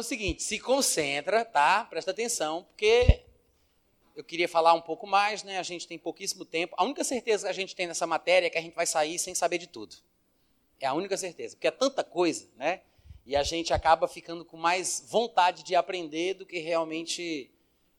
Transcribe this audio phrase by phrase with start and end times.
[0.00, 1.84] O seguinte, se concentra, tá?
[1.84, 3.22] Presta atenção, porque
[4.16, 5.58] eu queria falar um pouco mais, né?
[5.58, 6.74] A gente tem pouquíssimo tempo.
[6.78, 9.18] A única certeza que a gente tem nessa matéria é que a gente vai sair
[9.18, 9.94] sem saber de tudo.
[10.80, 12.80] É a única certeza, porque é tanta coisa, né?
[13.26, 17.50] E a gente acaba ficando com mais vontade de aprender do que realmente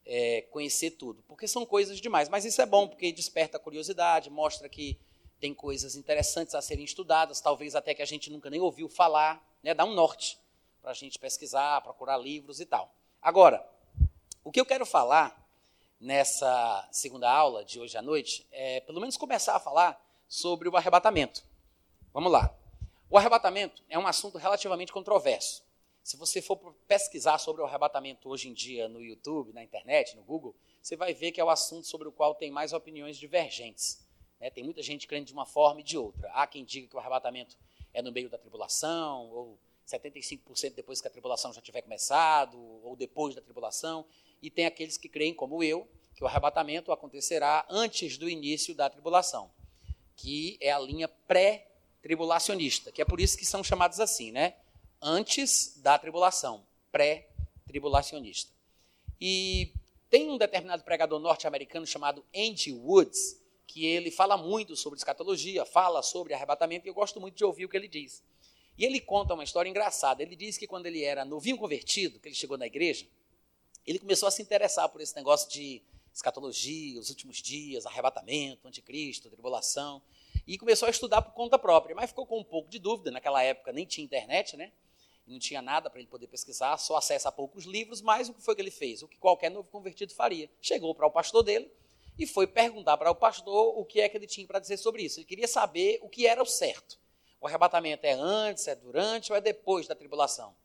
[0.04, 2.30] é, conhecer tudo, porque são coisas demais.
[2.30, 4.98] Mas isso é bom, porque desperta a curiosidade, mostra que
[5.40, 9.40] tem coisas interessantes a serem estudadas, talvez até que a gente nunca nem ouviu falar,
[9.62, 9.76] né?
[9.76, 10.41] Dá um norte
[10.82, 12.94] para a gente pesquisar, procurar livros e tal.
[13.22, 13.66] Agora,
[14.44, 15.42] o que eu quero falar
[16.02, 20.76] nessa segunda aula de hoje à noite é, pelo menos, começar a falar sobre o
[20.76, 21.44] arrebatamento.
[22.12, 22.54] Vamos lá.
[23.08, 25.64] O arrebatamento é um assunto relativamente controverso.
[26.02, 30.24] Se você for pesquisar sobre o arrebatamento hoje em dia no YouTube, na internet, no
[30.24, 34.04] Google, você vai ver que é o assunto sobre o qual tem mais opiniões divergentes.
[34.40, 34.50] Né?
[34.50, 36.32] Tem muita gente crendo de uma forma e de outra.
[36.32, 37.56] Há quem diga que o arrebatamento
[37.94, 39.60] é no meio da tribulação, ou
[39.98, 44.06] 75% depois que a tribulação já tiver começado, ou depois da tribulação,
[44.42, 48.90] e tem aqueles que creem, como eu, que o arrebatamento acontecerá antes do início da
[48.90, 49.52] tribulação,
[50.16, 54.56] que é a linha pré-tribulacionista, que é por isso que são chamados assim, né?
[55.02, 58.52] Antes da tribulação, pré-tribulacionista.
[59.20, 59.74] E
[60.10, 66.04] tem um determinado pregador norte-americano chamado Andy Woods, que ele fala muito sobre escatologia, fala
[66.04, 68.22] sobre arrebatamento, e eu gosto muito de ouvir o que ele diz.
[68.78, 70.24] E ele conta uma história engraçada.
[70.24, 73.06] Ele diz que quando ele era novinho convertido, que ele chegou na igreja,
[73.86, 75.82] ele começou a se interessar por esse negócio de
[76.14, 80.02] escatologia, os últimos dias, arrebatamento, anticristo, tribulação,
[80.46, 83.12] e começou a estudar por conta própria, mas ficou com um pouco de dúvida.
[83.12, 84.72] Naquela época nem tinha internet, né?
[85.26, 88.42] Não tinha nada para ele poder pesquisar, só acesso a poucos livros, mas o que
[88.42, 89.02] foi que ele fez?
[89.02, 90.50] O que qualquer novo convertido faria.
[90.60, 91.72] Chegou para o pastor dele
[92.18, 95.04] e foi perguntar para o pastor o que é que ele tinha para dizer sobre
[95.04, 95.20] isso.
[95.20, 97.00] Ele queria saber o que era o certo.
[97.42, 100.56] O arrebatamento é antes, é durante ou é depois da tribulação?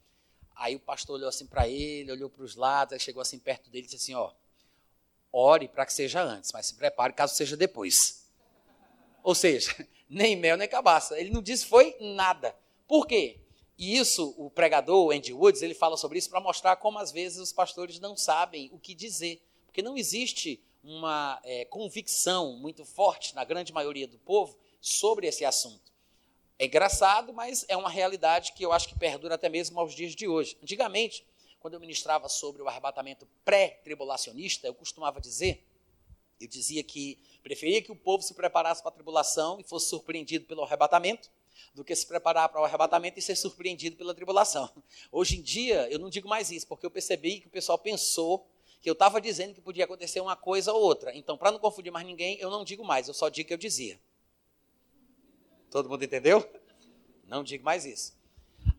[0.54, 3.86] Aí o pastor olhou assim para ele, olhou para os lados, chegou assim perto dele
[3.86, 4.30] e disse assim: Ó,
[5.32, 8.28] ore para que seja antes, mas se prepare caso seja depois.
[9.22, 9.74] Ou seja,
[10.06, 11.18] nem mel nem cabaça.
[11.18, 12.54] Ele não disse foi nada.
[12.86, 13.40] Por quê?
[13.78, 17.38] E isso, o pregador Andy Woods, ele fala sobre isso para mostrar como às vezes
[17.38, 19.42] os pastores não sabem o que dizer.
[19.64, 25.44] Porque não existe uma é, convicção muito forte na grande maioria do povo sobre esse
[25.44, 25.95] assunto.
[26.58, 30.14] É engraçado, mas é uma realidade que eu acho que perdura até mesmo aos dias
[30.14, 30.56] de hoje.
[30.62, 31.26] Antigamente,
[31.60, 35.66] quando eu ministrava sobre o arrebatamento pré-tribulacionista, eu costumava dizer,
[36.40, 40.46] eu dizia que preferia que o povo se preparasse para a tribulação e fosse surpreendido
[40.46, 41.30] pelo arrebatamento,
[41.74, 44.70] do que se preparar para o arrebatamento e ser surpreendido pela tribulação.
[45.10, 48.46] Hoje em dia, eu não digo mais isso, porque eu percebi que o pessoal pensou
[48.80, 51.16] que eu estava dizendo que podia acontecer uma coisa ou outra.
[51.16, 53.58] Então, para não confundir mais ninguém, eu não digo mais, eu só digo que eu
[53.58, 53.98] dizia.
[55.76, 56.42] Todo mundo entendeu?
[57.26, 58.16] Não digo mais isso.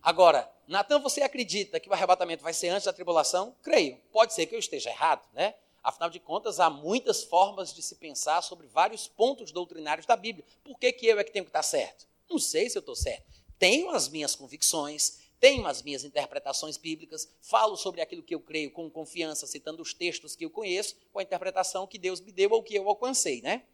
[0.02, 3.56] Agora, Natan, você acredita que o arrebatamento vai ser antes da tribulação?
[3.62, 3.98] Creio.
[4.12, 5.54] Pode ser que eu esteja errado, né?
[5.84, 10.44] Afinal de contas, há muitas formas de se pensar sobre vários pontos doutrinários da Bíblia.
[10.64, 12.08] Por que, que eu é que tenho que estar certo?
[12.28, 13.44] Não sei se eu estou certo.
[13.60, 18.72] Tenho as minhas convicções, tenho as minhas interpretações bíblicas, falo sobre aquilo que eu creio
[18.72, 22.50] com confiança, citando os textos que eu conheço, com a interpretação que Deus me deu
[22.54, 23.66] ou que eu alcancei, né?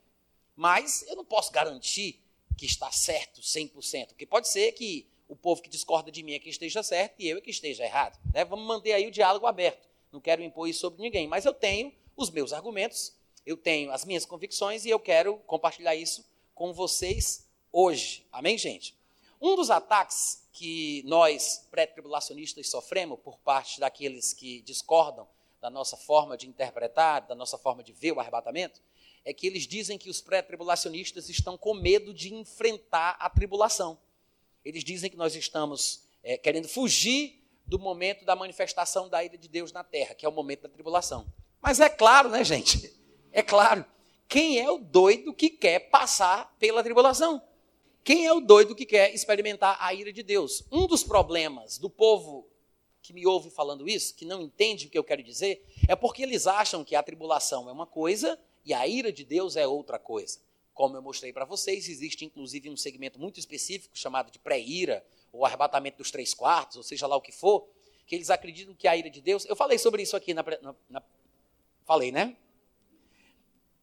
[0.58, 2.23] Mas eu não posso garantir
[2.58, 6.40] que está certo 100%, porque pode ser que o povo que discorda de mim é
[6.40, 8.20] que esteja certo e eu é que esteja errado.
[8.34, 8.46] Né?
[8.46, 9.88] Vamos manter aí o diálogo aberto.
[10.12, 13.16] Não quero impor isso sobre ninguém, mas eu tenho os meus argumentos,
[13.46, 18.26] eu tenho as minhas convicções e eu quero compartilhar isso com vocês hoje.
[18.32, 18.96] Amém, gente?
[19.42, 25.28] Um dos ataques que nós, pré-tribulacionistas, sofremos por parte daqueles que discordam
[25.60, 28.82] da nossa forma de interpretar, da nossa forma de ver o arrebatamento,
[29.26, 33.98] é que eles dizem que os pré-tribulacionistas estão com medo de enfrentar a tribulação.
[34.64, 39.48] Eles dizem que nós estamos é, querendo fugir do momento da manifestação da ira de
[39.48, 41.26] Deus na terra, que é o momento da tribulação.
[41.62, 42.94] Mas é claro, né, gente?
[43.32, 43.86] É claro.
[44.28, 47.42] Quem é o doido que quer passar pela tribulação?
[48.04, 50.64] Quem é o doido que quer experimentar a ira de Deus?
[50.72, 52.48] Um dos problemas do povo
[53.02, 56.24] que me ouve falando isso, que não entende o que eu quero dizer, é porque
[56.24, 60.00] eles acham que a tribulação é uma coisa e a ira de Deus é outra
[60.00, 60.40] coisa.
[60.74, 65.46] Como eu mostrei para vocês, existe inclusive um segmento muito específico chamado de pré-ira, ou
[65.46, 67.68] arrebatamento dos três quartos, ou seja lá o que for,
[68.06, 69.46] que eles acreditam que a ira de Deus.
[69.46, 70.44] Eu falei sobre isso aqui na.
[70.62, 71.04] na, na
[71.86, 72.36] falei, né?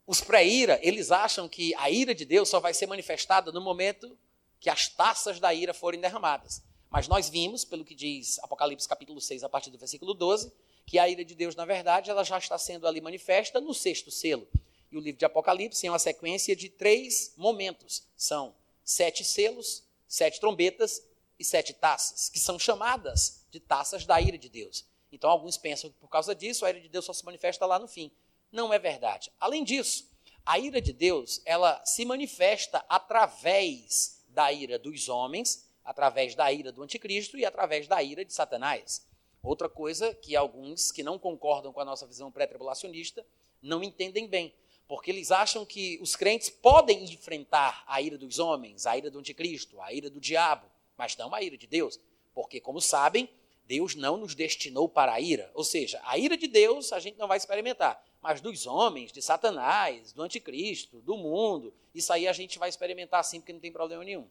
[0.06, 4.16] Os pré-ira, eles acham que a ira de Deus só vai ser manifestada no momento
[4.58, 6.62] que as taças da ira forem derramadas.
[6.90, 10.52] Mas nós vimos, pelo que diz Apocalipse capítulo 6, a partir do versículo 12,
[10.84, 14.10] que a ira de Deus, na verdade, ela já está sendo ali manifesta no sexto
[14.10, 14.46] selo.
[14.90, 18.02] E o livro de Apocalipse é uma sequência de três momentos.
[18.16, 18.54] São
[18.84, 21.02] sete selos, sete trombetas
[21.38, 24.84] e sete taças, que são chamadas de taças da ira de Deus.
[25.12, 27.78] Então alguns pensam que por causa disso a ira de Deus só se manifesta lá
[27.78, 28.10] no fim.
[28.50, 29.31] Não é verdade.
[29.38, 30.08] Além disso,
[30.44, 36.72] a ira de Deus, ela se manifesta através da ira dos homens, através da ira
[36.72, 39.06] do anticristo e através da ira de Satanás.
[39.42, 43.25] Outra coisa que alguns que não concordam com a nossa visão pré-tribulacionista
[43.62, 44.54] não entendem bem,
[44.90, 49.20] porque eles acham que os crentes podem enfrentar a ira dos homens, a ira do
[49.20, 50.66] anticristo, a ira do diabo,
[50.96, 52.00] mas não a ira de Deus,
[52.34, 53.31] porque como sabem,
[53.69, 57.16] Deus não nos destinou para a ira, ou seja, a ira de Deus a gente
[57.16, 62.32] não vai experimentar, mas dos homens, de Satanás, do anticristo, do mundo, isso aí a
[62.32, 64.26] gente vai experimentar sim, porque não tem problema nenhum.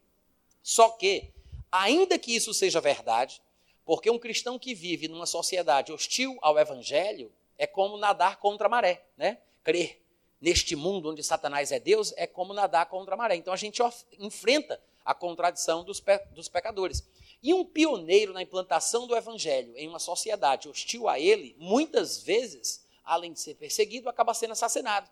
[0.62, 1.32] Só que,
[1.72, 3.42] ainda que isso seja verdade,
[3.86, 8.70] porque um cristão que vive numa sociedade hostil ao evangelho é como nadar contra a
[8.70, 9.38] maré, né?
[9.64, 10.09] Crer
[10.42, 13.36] neste mundo onde Satanás é Deus é como nadar contra a maré.
[13.36, 13.82] Então a gente
[14.18, 17.04] enfrenta a contradição dos, pe dos pecadores.
[17.42, 22.86] E um pioneiro na implantação do evangelho em uma sociedade hostil a ele, muitas vezes,
[23.04, 25.10] além de ser perseguido, acaba sendo assassinado.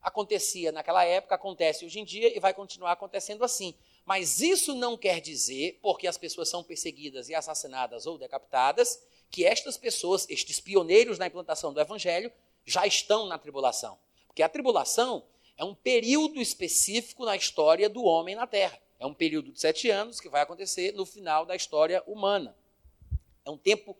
[0.00, 3.74] Acontecia naquela época, acontece hoje em dia e vai continuar acontecendo assim.
[4.04, 9.46] Mas isso não quer dizer, porque as pessoas são perseguidas e assassinadas ou decapitadas, que
[9.46, 12.30] estas pessoas, estes pioneiros na implantação do evangelho,
[12.66, 13.96] já estão na tribulação.
[14.32, 15.22] Porque a tribulação
[15.58, 18.80] é um período específico na história do homem na terra.
[18.98, 22.56] É um período de sete anos que vai acontecer no final da história humana.
[23.44, 23.94] É um tempo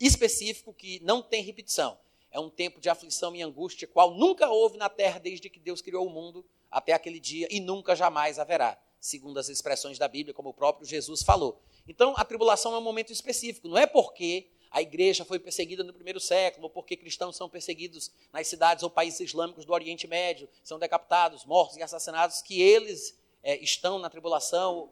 [0.00, 1.96] específico que não tem repetição.
[2.28, 5.80] É um tempo de aflição e angústia, qual nunca houve na terra desde que Deus
[5.80, 10.34] criou o mundo até aquele dia e nunca jamais haverá segundo as expressões da Bíblia,
[10.34, 11.62] como o próprio Jesus falou.
[11.86, 15.92] Então, a tribulação é um momento específico, não é porque a igreja foi perseguida no
[15.92, 20.48] primeiro século, ou porque cristãos são perseguidos nas cidades ou países islâmicos do Oriente Médio,
[20.62, 24.90] são decapitados, mortos e assassinados, que eles é, estão na tribulação.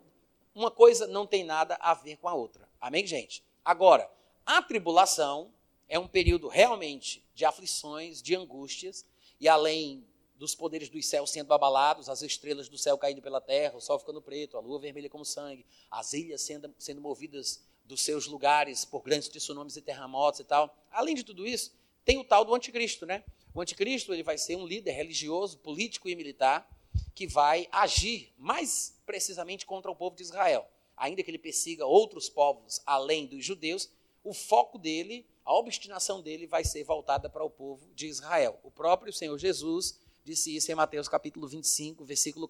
[0.55, 2.69] Uma coisa não tem nada a ver com a outra.
[2.81, 3.43] Amém, gente?
[3.65, 4.11] Agora,
[4.47, 5.53] a tribulação
[5.89, 9.05] é um período realmente de aflições, de angústias,
[9.41, 10.07] e além
[10.37, 13.99] dos poderes dos céus sendo abalados, as estrelas do céu caindo pela terra, o sol
[13.99, 18.85] ficando preto, a lua vermelha como sangue, as ilhas sendo, sendo movidas dos seus lugares
[18.85, 20.75] por grandes tsunamis e terremotos e tal.
[20.91, 21.73] Além de tudo isso,
[22.05, 23.25] tem o tal do anticristo, né?
[23.55, 26.69] O anticristo ele vai ser um líder religioso, político e militar
[27.15, 30.67] que vai agir mais precisamente contra o povo de Israel.
[30.97, 33.91] Ainda que ele persiga outros povos além dos judeus,
[34.23, 38.59] o foco dele, a obstinação dele vai ser voltada para o povo de Israel.
[38.63, 42.49] O próprio Senhor Jesus disse isso em Mateus capítulo 25, versículo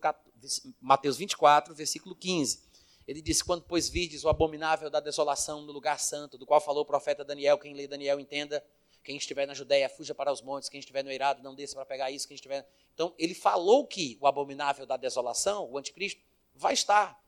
[0.81, 2.63] Mateus 24, versículo 15.
[3.07, 6.83] Ele disse: Quando, pois, vides o abominável da desolação no lugar santo, do qual falou
[6.83, 8.65] o profeta Daniel, quem lê Daniel entenda,
[9.03, 11.85] quem estiver na Judéia, fuja para os montes, quem estiver no Eirado, não desça para
[11.85, 12.67] pegar isso, quem estiver.
[12.95, 16.23] Então, ele falou que o abominável da desolação, o anticristo,
[16.55, 17.23] vai estar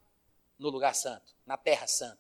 [0.59, 2.19] no lugar santo, na terra santa,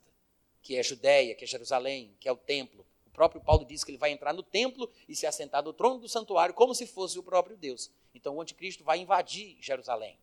[0.60, 2.84] que é Judéia, que é Jerusalém, que é o templo.
[3.06, 5.98] O próprio Paulo diz que ele vai entrar no templo e se assentar no trono
[5.98, 7.90] do santuário como se fosse o próprio Deus.
[8.14, 10.18] Então o anticristo vai invadir Jerusalém.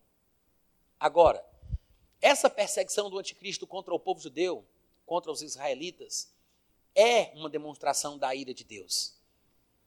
[1.00, 1.44] Agora,
[2.24, 4.64] essa perseguição do anticristo contra o povo judeu,
[5.04, 6.32] contra os israelitas,
[6.94, 9.14] é uma demonstração da ira de Deus.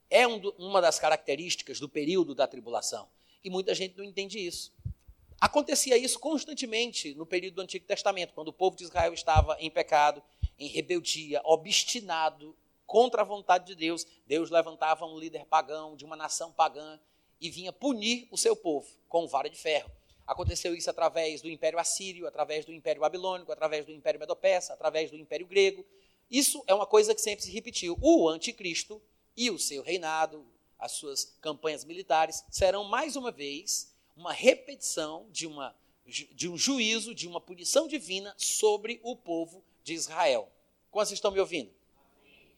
[0.08, 3.10] É um do, uma das características do período da tribulação.
[3.44, 4.72] E muita gente não entende isso.
[5.42, 9.72] Acontecia isso constantemente no período do Antigo Testamento, quando o povo de Israel estava em
[9.72, 10.22] pecado,
[10.60, 14.06] em rebeldia, obstinado contra a vontade de Deus.
[14.28, 17.00] Deus levantava um líder pagão de uma nação pagã
[17.42, 19.92] e vinha punir o seu povo com vara de ferro.
[20.28, 25.10] Aconteceu isso através do Império Assírio, através do Império Babilônico, através do Império Medo-Persa, através
[25.10, 25.86] do Império Grego.
[26.30, 27.98] Isso é uma coisa que sempre se repetiu.
[28.02, 29.02] O anticristo
[29.38, 30.46] e o seu reinado,
[30.78, 35.74] as suas campanhas militares, serão mais uma vez uma repetição de, uma,
[36.06, 40.52] de um juízo, de uma punição divina sobre o povo de Israel.
[40.92, 41.72] Quantos estão me ouvindo?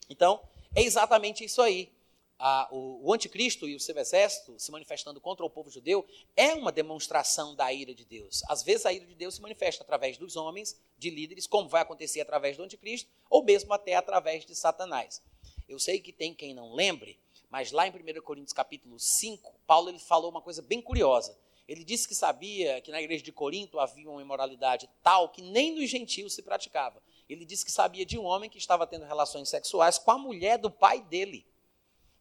[0.08, 0.42] Então,
[0.74, 1.92] é exatamente isso aí
[2.42, 6.54] a, o, o, anticristo e o seu exército se manifestando contra o povo judeu é
[6.54, 8.42] uma demonstração da ira de Deus.
[8.48, 11.82] Às vezes a ira de Deus se manifesta através dos homens, de líderes, como vai
[11.82, 15.22] acontecer através do anticristo, ou mesmo até através de Satanás.
[15.68, 17.20] Eu sei que tem quem não lembre,
[17.50, 21.36] mas lá em 1 Coríntios capítulo 5, Paulo ele falou uma coisa bem curiosa.
[21.68, 25.74] Ele disse que sabia que na igreja de Corinto havia uma imoralidade tal que nem
[25.74, 27.02] nos gentios se praticava.
[27.28, 30.58] Ele disse que sabia de um homem que estava tendo relações sexuais com a mulher
[30.58, 31.46] do pai dele.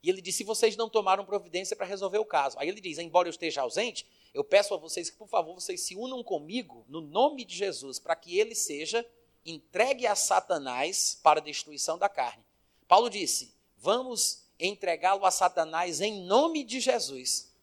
[0.01, 2.57] E ele disse: se vocês não tomaram providência para resolver o caso.
[2.59, 5.81] Aí ele diz: embora eu esteja ausente, eu peço a vocês que, por favor, vocês
[5.81, 9.05] se unam comigo no nome de Jesus, para que ele seja
[9.45, 12.43] entregue a Satanás para a destruição da carne.
[12.87, 17.53] Paulo disse: vamos entregá-lo a Satanás em nome de Jesus.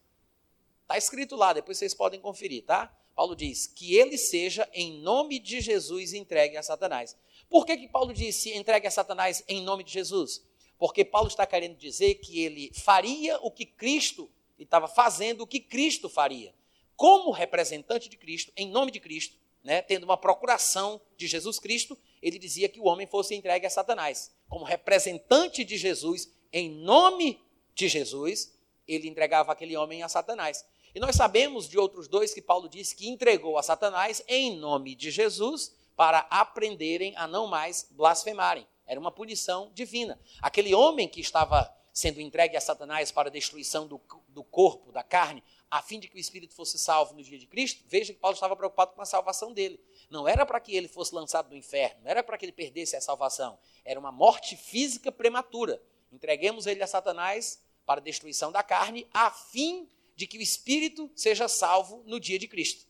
[0.81, 2.93] Está escrito lá, depois vocês podem conferir, tá?
[3.13, 7.15] Paulo diz que ele seja, em nome de Jesus, entregue a Satanás.
[7.49, 10.43] Por que, que Paulo disse entregue a Satanás em nome de Jesus?
[10.77, 14.29] Porque Paulo está querendo dizer que ele faria o que Cristo
[14.59, 16.53] estava fazendo, o que Cristo faria.
[16.95, 21.97] Como representante de Cristo, em nome de Cristo, né, tendo uma procuração de Jesus Cristo,
[22.21, 24.31] ele dizia que o homem fosse entregue a Satanás.
[24.47, 27.41] Como representante de Jesus, em nome
[27.75, 28.57] de Jesus,
[28.87, 30.65] ele entregava aquele homem a Satanás.
[30.95, 34.95] E nós sabemos de outros dois que Paulo disse que entregou a Satanás em nome
[34.95, 38.65] de Jesus para aprenderem a não mais blasfemarem.
[38.87, 40.19] Era uma punição divina.
[40.41, 45.03] Aquele homem que estava sendo entregue a Satanás para a destruição do, do corpo, da
[45.03, 48.19] carne, a fim de que o espírito fosse salvo no dia de Cristo, veja que
[48.19, 49.79] Paulo estava preocupado com a salvação dele.
[50.09, 52.95] Não era para que ele fosse lançado no inferno, não era para que ele perdesse
[52.95, 53.57] a salvação.
[53.83, 55.81] Era uma morte física prematura.
[56.11, 61.09] Entreguemos ele a Satanás para a destruição da carne, a fim de que o espírito
[61.15, 62.85] seja salvo no dia de Cristo.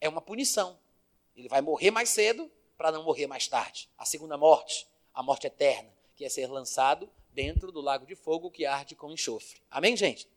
[0.00, 0.78] É uma punição.
[1.34, 3.88] Ele vai morrer mais cedo para não morrer mais tarde.
[3.96, 8.50] A segunda morte a morte eterna, que é ser lançado dentro do lago de fogo
[8.50, 9.62] que arde com enxofre.
[9.70, 10.28] Amém, gente?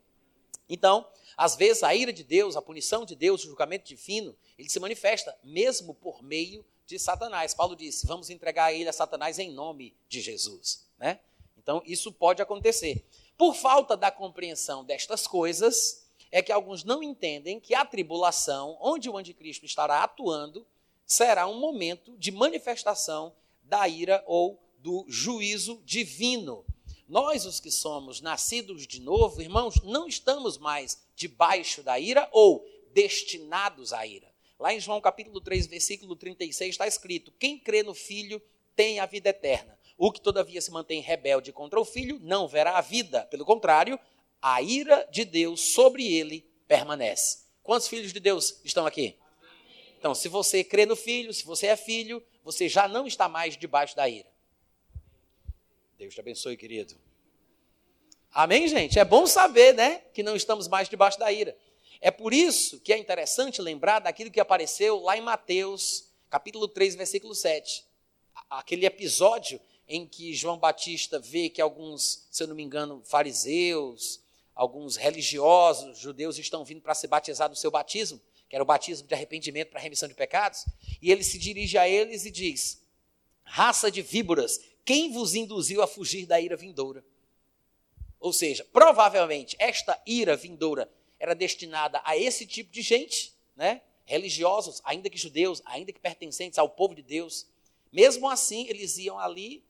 [0.70, 1.06] Então,
[1.36, 4.80] às vezes a ira de Deus, a punição de Deus, o julgamento divino, ele se
[4.80, 7.52] manifesta mesmo por meio de Satanás.
[7.52, 11.20] Paulo disse: "Vamos entregar ele a Satanás em nome de Jesus", né?
[11.58, 13.04] Então, isso pode acontecer.
[13.36, 19.10] Por falta da compreensão destas coisas, é que alguns não entendem que a tribulação, onde
[19.10, 20.66] o anticristo estará atuando,
[21.04, 26.64] será um momento de manifestação da ira ou do juízo divino.
[27.08, 32.64] Nós, os que somos nascidos de novo, irmãos, não estamos mais debaixo da ira ou
[32.92, 34.30] destinados à ira.
[34.58, 38.40] Lá em João capítulo 3, versículo 36, está escrito: Quem crê no Filho
[38.76, 39.78] tem a vida eterna.
[39.96, 43.26] O que todavia se mantém rebelde contra o Filho não verá a vida.
[43.26, 43.98] Pelo contrário,
[44.40, 47.40] a ira de Deus sobre ele permanece.
[47.62, 49.16] Quantos filhos de Deus estão aqui?
[49.98, 53.56] Então, se você crê no Filho, se você é filho, você já não está mais
[53.56, 54.30] debaixo da ira.
[56.00, 56.96] Deus te abençoe, querido.
[58.32, 58.98] Amém, gente?
[58.98, 61.54] É bom saber, né, que não estamos mais debaixo da ira.
[62.00, 66.94] É por isso que é interessante lembrar daquilo que apareceu lá em Mateus, capítulo 3,
[66.94, 67.84] versículo 7.
[68.48, 74.22] Aquele episódio em que João Batista vê que alguns, se eu não me engano, fariseus,
[74.54, 79.06] alguns religiosos judeus estão vindo para ser batizados no seu batismo, que era o batismo
[79.06, 80.64] de arrependimento para remissão de pecados,
[81.02, 82.80] e ele se dirige a eles e diz:
[83.42, 87.04] Raça de víboras, quem vos induziu a fugir da ira vindoura?
[88.18, 93.82] Ou seja, provavelmente esta ira vindoura era destinada a esse tipo de gente, né?
[94.04, 97.46] religiosos, ainda que judeus, ainda que pertencentes ao povo de Deus.
[97.92, 99.62] Mesmo assim, eles iam ali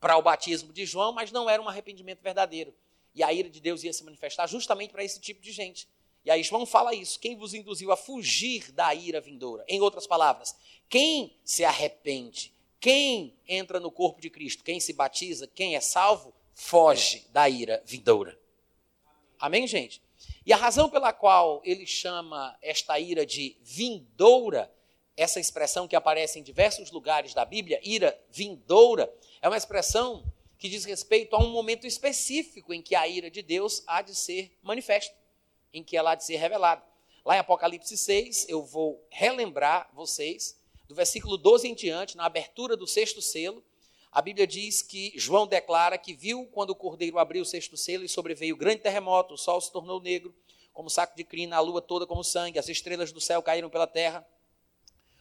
[0.00, 2.74] para o batismo de João, mas não era um arrependimento verdadeiro.
[3.14, 5.88] E a ira de Deus ia se manifestar justamente para esse tipo de gente.
[6.24, 9.64] E aí João fala isso: quem vos induziu a fugir da ira vindoura?
[9.68, 10.56] Em outras palavras,
[10.88, 16.34] quem se arrepende, quem entra no corpo de Cristo, quem se batiza, quem é salvo,
[16.54, 18.38] foge da ira vindoura.
[19.38, 20.02] Amém, gente?
[20.44, 24.72] E a razão pela qual ele chama esta ira de vindoura,
[25.16, 30.24] essa expressão que aparece em diversos lugares da Bíblia, ira vindoura, é uma expressão
[30.58, 34.14] que diz respeito a um momento específico em que a ira de Deus há de
[34.14, 35.14] ser manifesta
[35.72, 36.82] em que ela há de ser revelada.
[37.24, 42.76] Lá em Apocalipse 6, eu vou relembrar vocês, do versículo 12 em diante, na abertura
[42.76, 43.64] do sexto selo,
[44.10, 48.04] a Bíblia diz que João declara que viu quando o cordeiro abriu o sexto selo
[48.04, 50.34] e sobreveio grande terremoto, o sol se tornou negro,
[50.72, 53.86] como saco de crina, a lua toda como sangue, as estrelas do céu caíram pela
[53.86, 54.26] terra,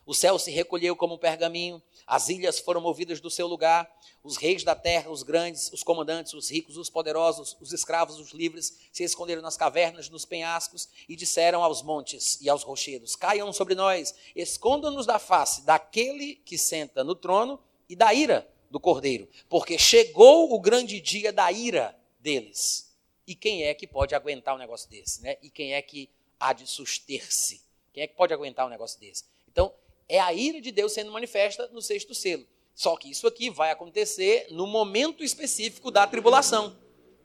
[0.06, 3.92] o céu se recolheu como um pergaminho, as ilhas foram movidas do seu lugar,
[4.24, 8.32] os reis da terra, os grandes, os comandantes, os ricos, os poderosos, os escravos, os
[8.32, 13.52] livres, se esconderam nas cavernas, nos penhascos e disseram aos montes e aos rochedos: Caiam
[13.52, 17.60] sobre nós, escondam-nos da face daquele que senta no trono
[17.90, 22.94] e da ira do cordeiro, porque chegou o grande dia da ira deles.
[23.28, 25.38] E quem é que pode aguentar um negócio desse, né?
[25.42, 26.10] E quem é que
[26.40, 27.64] há de suster-se?
[27.92, 29.24] Quem é que pode aguentar um negócio desse?
[29.48, 29.74] Então,
[30.08, 32.48] é a ira de Deus sendo manifesta no sexto selo.
[32.74, 36.78] Só que isso aqui vai acontecer no momento específico da tribulação,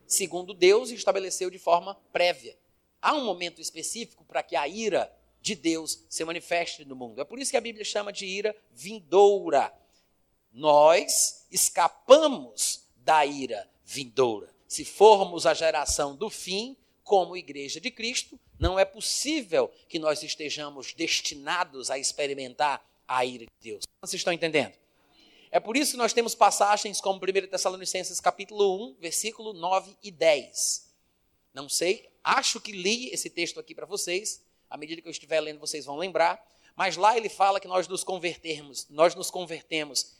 [0.07, 2.57] segundo Deus estabeleceu de forma prévia.
[3.03, 7.21] Há um momento específico para que a ira de Deus se manifeste no mundo.
[7.21, 9.73] É por isso que a Bíblia chama de ira vindoura.
[10.53, 14.55] Nós escapamos da ira vindoura.
[14.69, 16.77] Se formos a geração do fim,
[17.11, 23.47] como igreja de Cristo, não é possível que nós estejamos destinados a experimentar a ira
[23.47, 23.83] de Deus.
[24.01, 24.75] Vocês estão entendendo?
[25.51, 30.13] É por isso que nós temos passagens como 1 Tessalonicenses capítulo 1, versículo 9 e
[30.13, 30.89] 10.
[31.53, 34.41] Não sei, acho que li esse texto aqui para vocês.
[34.71, 36.41] À medida que eu estiver lendo, vocês vão lembrar.
[36.77, 40.13] Mas lá ele fala que nós nos convertermos, nós nos convertemos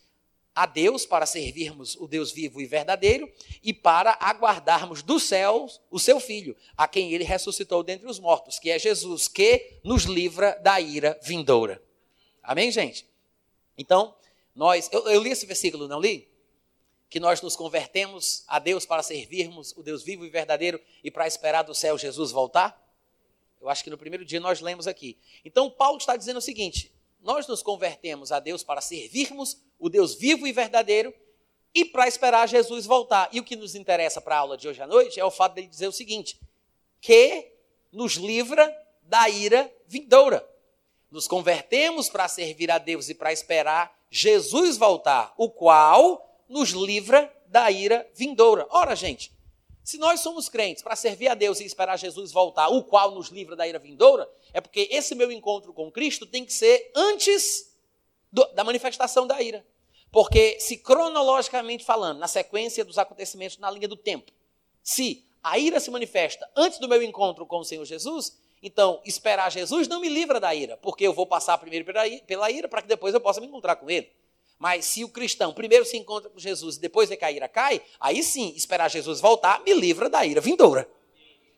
[0.53, 3.31] a Deus para servirmos o Deus vivo e verdadeiro
[3.63, 8.59] e para aguardarmos dos céus o seu filho, a quem ele ressuscitou dentre os mortos,
[8.59, 11.81] que é Jesus, que nos livra da ira vindoura.
[12.43, 13.07] Amém, gente?
[13.77, 14.15] Então,
[14.55, 16.27] nós, eu, eu li esse versículo, não li?
[17.09, 21.27] Que nós nos convertemos a Deus para servirmos o Deus vivo e verdadeiro e para
[21.27, 22.79] esperar do céu Jesus voltar?
[23.61, 25.17] Eu acho que no primeiro dia nós lemos aqui.
[25.45, 30.15] Então, Paulo está dizendo o seguinte: nós nos convertemos a Deus para servirmos o Deus
[30.15, 31.13] vivo e verdadeiro
[31.73, 33.29] e para esperar Jesus voltar.
[33.31, 35.53] E o que nos interessa para a aula de hoje à noite é o fato
[35.53, 36.39] dele dizer o seguinte:
[36.99, 37.51] que
[37.91, 38.73] nos livra
[39.03, 40.47] da ira vindoura.
[41.09, 47.31] Nos convertemos para servir a Deus e para esperar Jesus voltar, o qual nos livra
[47.47, 48.65] da ira vindoura.
[48.69, 49.31] Ora, gente,
[49.83, 53.29] se nós somos crentes para servir a Deus e esperar Jesus voltar, o qual nos
[53.29, 57.75] livra da ira vindoura, é porque esse meu encontro com Cristo tem que ser antes
[58.31, 59.65] do, da manifestação da ira.
[60.11, 64.31] Porque se cronologicamente falando, na sequência dos acontecimentos na linha do tempo,
[64.83, 69.51] se a ira se manifesta antes do meu encontro com o Senhor Jesus, então esperar
[69.51, 71.85] Jesus não me livra da ira, porque eu vou passar primeiro
[72.27, 74.11] pela ira para que depois eu possa me encontrar com ele.
[74.61, 77.49] Mas se o cristão primeiro se encontra com Jesus e depois é que a ira
[77.49, 80.87] cai, aí sim, esperar Jesus voltar me livra da ira vindoura.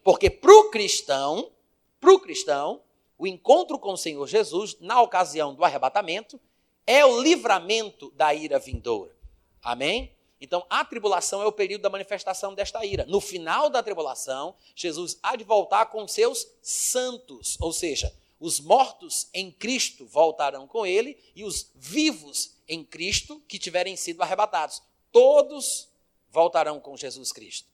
[0.05, 1.51] Porque para o cristão,
[1.99, 2.81] para o cristão,
[3.17, 6.39] o encontro com o Senhor Jesus, na ocasião do arrebatamento,
[6.87, 9.13] é o livramento da ira vindoura.
[9.61, 10.15] Amém?
[10.39, 13.05] Então, a tribulação é o período da manifestação desta ira.
[13.05, 19.29] No final da tribulação, Jesus há de voltar com seus santos, ou seja, os mortos
[19.33, 24.83] em Cristo voltarão com ele e os vivos em Cristo que tiverem sido arrebatados.
[25.13, 25.87] Todos
[26.29, 27.69] voltarão com Jesus Cristo.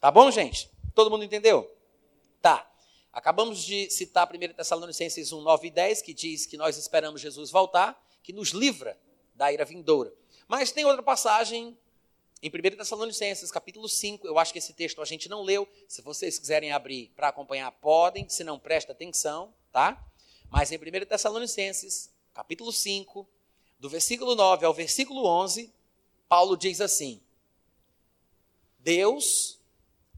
[0.00, 0.68] Tá bom, gente?
[0.92, 1.72] Todo mundo entendeu?
[2.42, 2.68] Tá.
[3.12, 7.48] Acabamos de citar 1 Tessalonicenses 1, 9 e 10, que diz que nós esperamos Jesus
[7.52, 8.98] voltar, que nos livra
[9.36, 10.12] da ira vindoura.
[10.48, 11.78] Mas tem outra passagem
[12.42, 15.68] em 1 Tessalonicenses, capítulo 5, eu acho que esse texto a gente não leu.
[15.86, 20.04] Se vocês quiserem abrir para acompanhar, podem, se não, presta atenção, tá?
[20.48, 23.28] Mas em 1 Tessalonicenses, capítulo 5,
[23.78, 25.72] do versículo 9 ao versículo 11,
[26.28, 27.20] Paulo diz assim:
[28.78, 29.58] Deus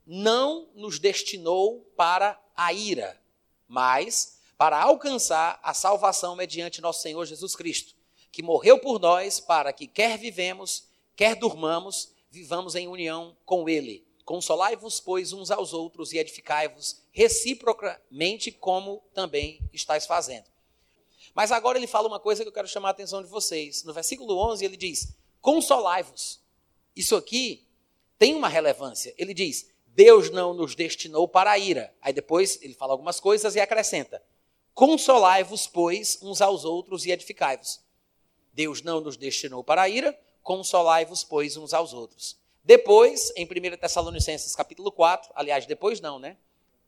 [0.06, 3.20] não nos destinou para a ira,
[3.68, 7.94] mas para alcançar a salvação mediante nosso Senhor Jesus Cristo,
[8.30, 14.06] que morreu por nós para que, quer vivemos, quer durmamos, vivamos em união com Ele.
[14.24, 20.46] Consolai-vos, pois, uns aos outros e edificai-vos reciprocamente, como também estáis fazendo.
[21.34, 23.84] Mas agora ele fala uma coisa que eu quero chamar a atenção de vocês.
[23.84, 26.40] No versículo 11 ele diz: Consolai-vos.
[26.94, 27.66] Isso aqui
[28.18, 29.14] tem uma relevância.
[29.16, 31.94] Ele diz: Deus não nos destinou para a ira.
[32.00, 34.22] Aí depois ele fala algumas coisas e acrescenta:
[34.74, 37.80] Consolai-vos, pois, uns aos outros e edificai-vos.
[38.52, 42.36] Deus não nos destinou para a ira, consolai-vos, pois, uns aos outros.
[42.64, 46.36] Depois, em 1 Tessalonicenses capítulo 4, aliás, depois não, né?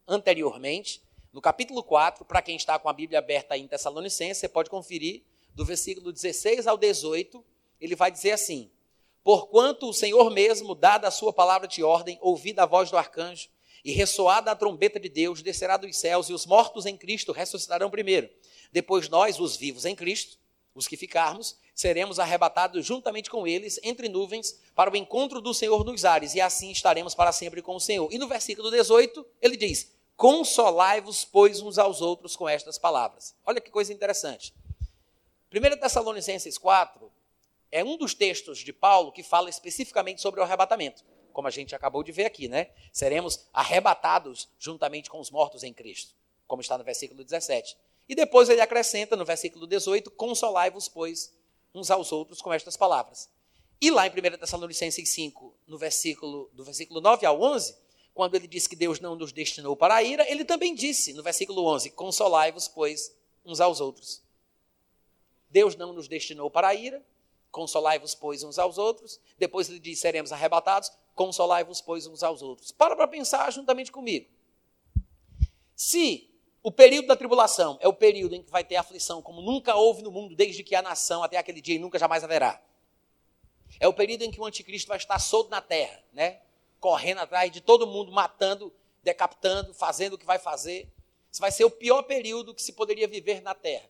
[0.07, 4.71] Anteriormente, no capítulo 4, para quem está com a Bíblia aberta em Tessalonicenses, você pode
[4.71, 7.45] conferir, do versículo 16 ao 18,
[7.81, 8.71] ele vai dizer assim:
[9.25, 13.49] Porquanto o Senhor mesmo, dada a sua palavra de ordem, ouvida a voz do arcanjo,
[13.85, 17.91] e ressoada a trombeta de Deus, descerá dos céus, e os mortos em Cristo ressuscitarão
[17.91, 18.31] primeiro.
[18.71, 20.39] Depois nós, os vivos em Cristo,
[20.75, 25.85] os que ficarmos, seremos arrebatados juntamente com eles entre nuvens para o encontro do Senhor
[25.85, 28.13] nos ares, e assim estaremos para sempre com o Senhor.
[28.13, 33.35] E no versículo 18, ele diz: Consolai-vos, pois, uns aos outros com estas palavras.
[33.45, 34.55] Olha que coisa interessante.
[35.53, 37.11] 1 Tessalonicenses 4
[37.71, 41.75] é um dos textos de Paulo que fala especificamente sobre o arrebatamento, como a gente
[41.75, 42.71] acabou de ver aqui, né?
[42.93, 46.15] Seremos arrebatados juntamente com os mortos em Cristo,
[46.47, 47.77] como está no versículo 17.
[48.09, 51.33] E depois ele acrescenta no versículo 18: Consolai-vos, pois,
[51.75, 53.29] uns aos outros com estas palavras.
[53.81, 57.77] E lá em 1 Tessalonicenses 5, no versículo, do versículo 9 ao 11,
[58.15, 61.23] quando ele disse que Deus não nos destinou para a ira, ele também disse, no
[61.23, 63.15] versículo 11: Consolai-vos, pois,
[63.45, 64.23] uns aos outros.
[65.51, 67.05] Deus não nos destinou para a ira,
[67.51, 69.21] consolai-vos, pois, uns aos outros.
[69.39, 72.73] Depois ele diz: seremos arrebatados, consolai-vos, pois, uns aos outros.
[72.73, 74.29] Para para pensar juntamente comigo.
[75.75, 76.31] Se
[76.65, 80.01] o período da tribulação é o período em que vai ter aflição como nunca houve
[80.01, 82.59] no mundo, desde que a nação até aquele dia e nunca jamais haverá.
[83.79, 86.41] É o período em que o anticristo vai estar solto na terra, né?
[86.81, 88.73] correndo atrás de todo mundo, matando,
[89.03, 90.89] decapitando, fazendo o que vai fazer.
[91.31, 93.89] Isso vai ser o pior período que se poderia viver na terra.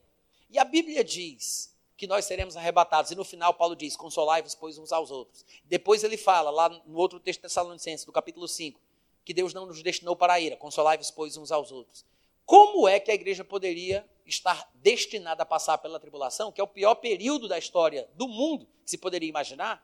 [0.49, 3.11] E a Bíblia diz que nós seremos arrebatados.
[3.11, 5.45] E no final, Paulo diz: Consolai-vos, pois, uns aos outros.
[5.63, 8.79] Depois ele fala, lá no outro texto de Tessalonicenses, do capítulo 5,
[9.23, 10.57] que Deus não nos destinou para a ira.
[10.57, 12.05] Consolai-vos, pois, uns aos outros.
[12.45, 16.67] Como é que a igreja poderia estar destinada a passar pela tribulação, que é o
[16.67, 19.83] pior período da história do mundo que se poderia imaginar?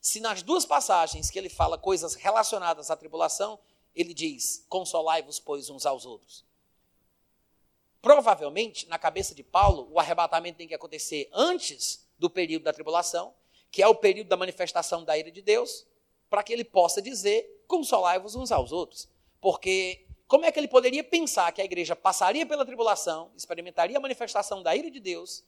[0.00, 3.58] Se nas duas passagens que ele fala coisas relacionadas à tribulação,
[3.94, 6.44] ele diz: Consolai-vos, pois, uns aos outros.
[8.00, 13.34] Provavelmente, na cabeça de Paulo, o arrebatamento tem que acontecer antes do período da tribulação,
[13.72, 15.84] que é o período da manifestação da ira de Deus,
[16.30, 19.08] para que ele possa dizer: Consolai-vos uns aos outros.
[19.40, 24.00] Porque como é que ele poderia pensar que a igreja passaria pela tribulação, experimentaria a
[24.00, 25.42] manifestação da ira de Deus,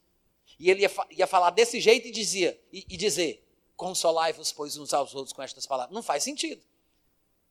[0.59, 4.93] e ele ia, ia falar desse jeito e, dizia, e, e dizer: Consolai-vos, pois, uns
[4.93, 5.95] aos outros com estas palavras?
[5.95, 6.63] Não faz sentido.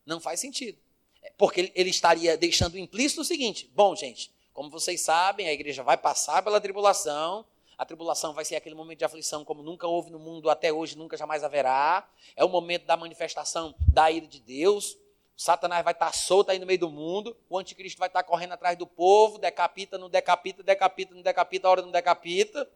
[0.06, 0.78] Não faz sentido.
[1.22, 5.54] É, porque ele, ele estaria deixando implícito o seguinte: bom, gente, como vocês sabem, a
[5.54, 7.46] igreja vai passar pela tribulação,
[7.78, 10.98] a tribulação vai ser aquele momento de aflição como nunca houve no mundo até hoje,
[10.98, 12.08] nunca jamais haverá.
[12.36, 14.98] É o momento da manifestação da ira de Deus.
[15.40, 18.78] Satanás vai estar solto aí no meio do mundo, o anticristo vai estar correndo atrás
[18.78, 22.70] do povo, decapita, não decapita, decapita, não decapita, a hora não decapita.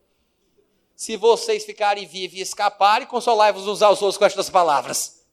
[0.95, 5.27] Se vocês ficarem vivos e escaparem, consolai-vos uns aos outros com estas palavras.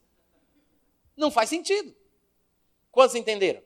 [1.17, 1.95] Não faz sentido.
[2.91, 3.63] Quantos entenderam?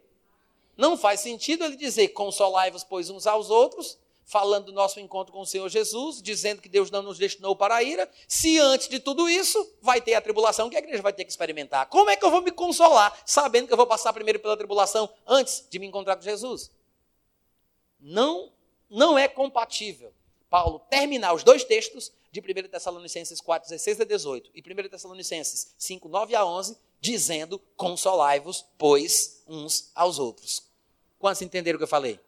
[0.76, 5.40] Não faz sentido ele dizer consolai-vos, pois, uns aos outros, falando do nosso encontro com
[5.40, 8.98] o Senhor Jesus, dizendo que Deus não nos destinou para a ira, se antes de
[8.98, 11.86] tudo isso vai ter a tribulação que a igreja vai ter que experimentar.
[11.86, 15.08] Como é que eu vou me consolar sabendo que eu vou passar primeiro pela tribulação
[15.26, 16.70] antes de me encontrar com Jesus?
[18.00, 18.52] Não,
[18.88, 20.12] não é compatível.
[20.48, 25.74] Paulo terminar os dois textos de 1 Tessalonicenses 4, 16 a 18 e 1 Tessalonicenses
[25.78, 30.62] 5, 9 a 11, dizendo: Consolai-vos, pois, uns aos outros.
[31.18, 32.20] Quantos entenderam o que eu falei?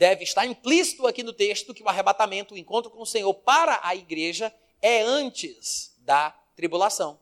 [0.00, 3.78] Deve estar implícito aqui no texto que o arrebatamento, o encontro com o Senhor para
[3.82, 7.20] a igreja é antes da tribulação.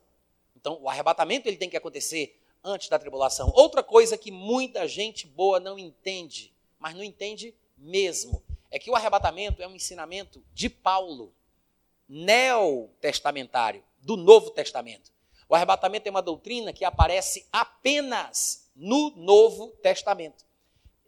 [0.54, 3.52] Então, o arrebatamento ele tem que acontecer antes da tribulação.
[3.52, 8.94] Outra coisa que muita gente boa não entende, mas não entende mesmo, é que o
[8.94, 11.34] arrebatamento é um ensinamento de Paulo,
[12.08, 15.10] neotestamentário, do Novo Testamento.
[15.48, 20.46] O arrebatamento é uma doutrina que aparece apenas no Novo Testamento.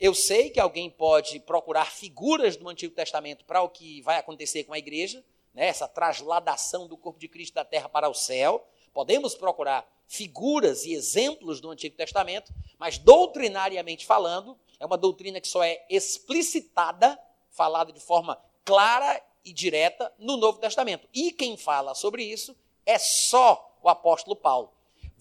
[0.01, 4.65] Eu sei que alguém pode procurar figuras do Antigo Testamento para o que vai acontecer
[4.65, 8.67] com a igreja, né, essa trasladação do corpo de Cristo da terra para o céu.
[8.95, 15.47] Podemos procurar figuras e exemplos do Antigo Testamento, mas doutrinariamente falando, é uma doutrina que
[15.47, 21.07] só é explicitada, falada de forma clara e direta no Novo Testamento.
[21.13, 24.73] E quem fala sobre isso é só o apóstolo Paulo.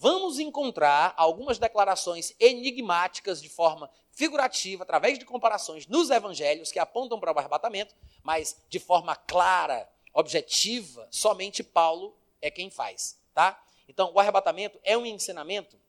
[0.02, 7.17] Vamos encontrar algumas declarações enigmáticas de forma figurativa, através de comparações nos evangelhos que apontam
[7.17, 13.63] para o arrebatamento, mas de forma clara, objetiva, somente Paulo é quem faz, tá?
[13.88, 15.79] Então, o arrebatamento é um ensinamento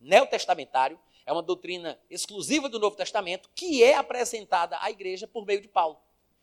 [0.00, 5.60] neotestamentário, é uma doutrina exclusiva do Novo Testamento que é apresentada à igreja por meio
[5.60, 6.00] de Paulo.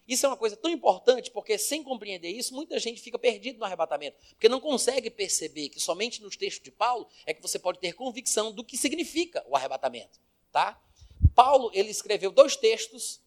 [0.08, 3.66] Isso é uma coisa tão importante, porque sem compreender isso, muita gente fica perdido no
[3.66, 7.78] arrebatamento, porque não consegue perceber que somente nos textos de Paulo é que você pode
[7.78, 10.18] ter convicção do que significa o arrebatamento,
[10.50, 10.82] tá?
[11.30, 13.22] Paulo ele escreveu dois textos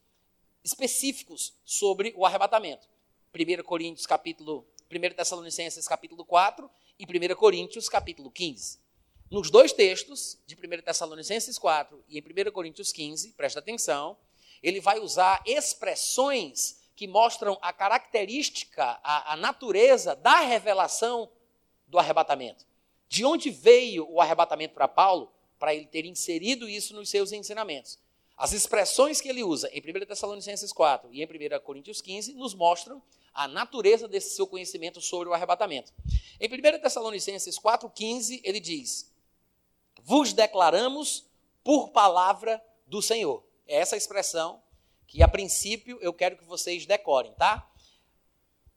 [0.65, 2.89] específicos sobre o arrebatamento.
[3.35, 8.79] 1 Coríntios capítulo 1 Tessalonicenses capítulo 4 e 1 Coríntios capítulo 15.
[9.31, 14.19] Nos dois textos, de 1 Tessalonicenses 4 e em 1 Coríntios 15, presta atenção,
[14.63, 21.31] ele vai usar expressões que mostram a característica, a, a natureza da revelação
[21.87, 22.67] do arrebatamento.
[23.09, 25.33] De onde veio o arrebatamento para Paulo?
[25.63, 27.97] Para ele ter inserido isso nos seus ensinamentos.
[28.37, 32.53] As expressões que ele usa em 1 Tessalonicenses 4 e em 1 Coríntios 15 nos
[32.53, 33.01] mostram
[33.33, 35.93] a natureza desse seu conhecimento sobre o arrebatamento.
[36.41, 39.15] Em 1 Tessalonicenses 4,15, ele diz:
[40.03, 41.27] Vos declaramos
[41.63, 43.47] por palavra do Senhor.
[43.65, 44.61] É essa expressão
[45.07, 47.71] que, a princípio, eu quero que vocês decorem, tá?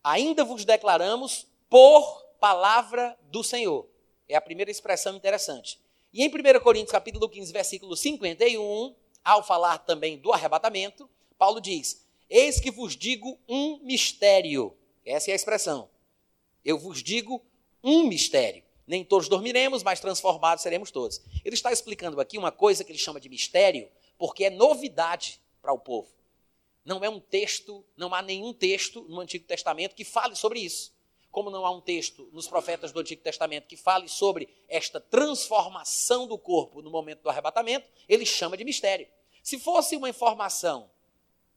[0.04, 3.90] Ainda vos declaramos por palavra do Senhor.
[4.30, 5.84] É a primeira expressão interessante.
[6.16, 12.08] E em 1 Coríntios capítulo 15, versículo 51, ao falar também do arrebatamento, Paulo diz:
[12.30, 14.74] Eis que vos digo um mistério.
[15.06, 15.90] Essa é a expressão.
[16.64, 17.46] Eu vos digo
[17.84, 18.64] um mistério.
[18.88, 21.20] Nem todos dormiremos, mas transformados seremos todos.
[21.44, 25.74] Ele está explicando aqui uma coisa que ele chama de mistério, porque é novidade para
[25.74, 26.08] o povo.
[26.86, 30.95] Não é um texto, não há nenhum texto no Antigo Testamento que fale sobre isso.
[31.36, 36.26] Como não há um texto nos profetas do Antigo Testamento que fale sobre esta transformação
[36.26, 39.06] do corpo no momento do arrebatamento, ele chama de mistério.
[39.44, 40.90] Se fosse uma informação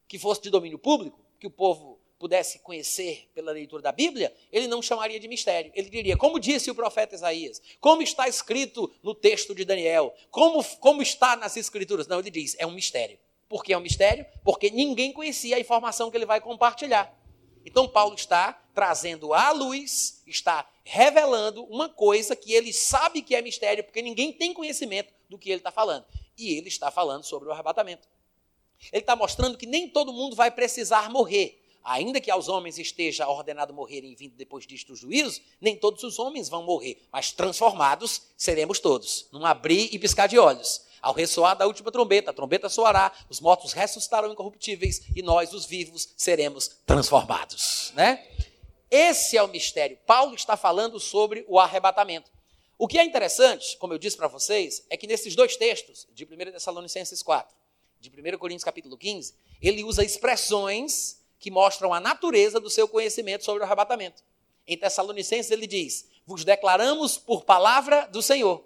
[0.09, 4.67] que fosse de domínio público, que o povo pudesse conhecer pela leitura da Bíblia, ele
[4.67, 5.71] não chamaria de mistério.
[5.73, 10.64] Ele diria, como disse o profeta Isaías, como está escrito no texto de Daniel, como,
[10.81, 12.09] como está nas Escrituras.
[12.09, 13.17] Não, ele diz, é um mistério.
[13.49, 14.27] Por que é um mistério?
[14.43, 17.17] Porque ninguém conhecia a informação que ele vai compartilhar.
[17.69, 23.43] Então, Paulo está trazendo à luz, está revelando uma coisa que ele sabe que é
[23.43, 26.07] mistério, porque ninguém tem conhecimento do que ele está falando.
[26.39, 28.09] E ele está falando sobre o arrebatamento.
[28.91, 31.63] Ele está mostrando que nem todo mundo vai precisar morrer.
[31.85, 36.19] Ainda que aos homens esteja ordenado morrerem vindo depois disto o juízo, nem todos os
[36.19, 40.88] homens vão morrer, mas transformados seremos todos, num abrir e piscar de olhos.
[41.01, 45.67] Ao ressoar da última trombeta, a trombeta soará, os mortos ressuscitarão incorruptíveis e nós, os
[45.67, 47.93] vivos, seremos transformados.
[47.95, 48.27] Né?
[48.91, 49.99] Esse é o mistério.
[50.07, 52.31] Paulo está falando sobre o arrebatamento.
[52.77, 56.25] O que é interessante, como eu disse para vocês, é que nesses dois textos, de
[56.25, 57.57] 1 Tessalonicenses 4,
[58.01, 63.45] de 1 Coríntios capítulo 15, ele usa expressões que mostram a natureza do seu conhecimento
[63.45, 64.23] sobre o arrebatamento.
[64.67, 68.65] Em Tessalonicenses ele diz: Vos declaramos por palavra do Senhor.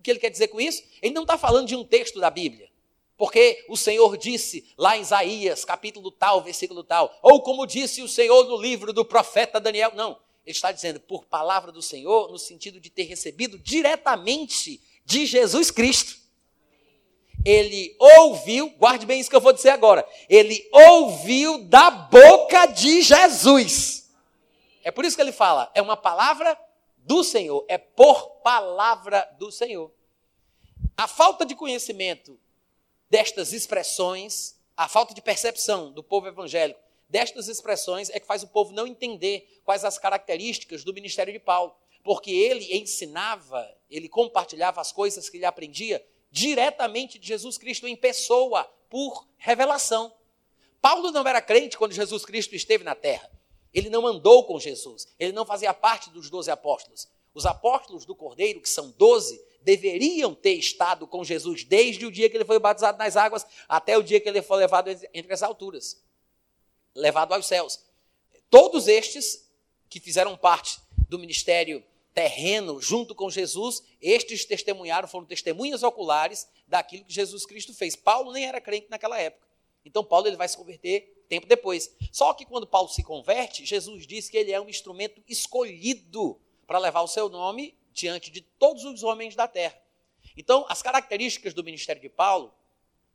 [0.00, 0.82] O que ele quer dizer com isso?
[1.02, 2.70] Ele não está falando de um texto da Bíblia.
[3.18, 8.08] Porque o Senhor disse lá em Isaías, capítulo tal, versículo tal, ou como disse o
[8.08, 9.92] Senhor no livro do profeta Daniel.
[9.94, 15.26] Não, ele está dizendo por palavra do Senhor, no sentido de ter recebido diretamente de
[15.26, 16.18] Jesus Cristo.
[17.44, 20.02] Ele ouviu, guarde bem isso que eu vou dizer agora.
[20.26, 24.10] Ele ouviu da boca de Jesus.
[24.82, 26.58] É por isso que ele fala, é uma palavra
[27.04, 29.90] do Senhor, é por palavra do Senhor.
[30.96, 32.38] A falta de conhecimento
[33.08, 38.46] destas expressões, a falta de percepção do povo evangélico destas expressões é que faz o
[38.46, 41.74] povo não entender quais as características do ministério de Paulo.
[42.02, 47.96] Porque ele ensinava, ele compartilhava as coisas que ele aprendia diretamente de Jesus Cristo em
[47.96, 50.14] pessoa, por revelação.
[50.80, 53.30] Paulo não era crente quando Jesus Cristo esteve na terra.
[53.72, 57.08] Ele não andou com Jesus, ele não fazia parte dos doze apóstolos.
[57.32, 62.28] Os apóstolos do Cordeiro, que são doze, deveriam ter estado com Jesus desde o dia
[62.28, 65.42] que ele foi batizado nas águas até o dia que ele foi levado entre as
[65.42, 66.02] alturas
[66.94, 67.80] levado aos céus.
[68.48, 69.48] Todos estes
[69.88, 77.04] que fizeram parte do ministério terreno junto com Jesus, estes testemunharam, foram testemunhas oculares daquilo
[77.04, 77.94] que Jesus Cristo fez.
[77.94, 79.46] Paulo nem era crente naquela época.
[79.84, 81.96] Então Paulo ele vai se converter tempo depois.
[82.10, 86.78] Só que quando Paulo se converte, Jesus diz que ele é um instrumento escolhido para
[86.78, 89.80] levar o seu nome diante de todos os homens da terra.
[90.36, 92.52] Então, as características do ministério de Paulo,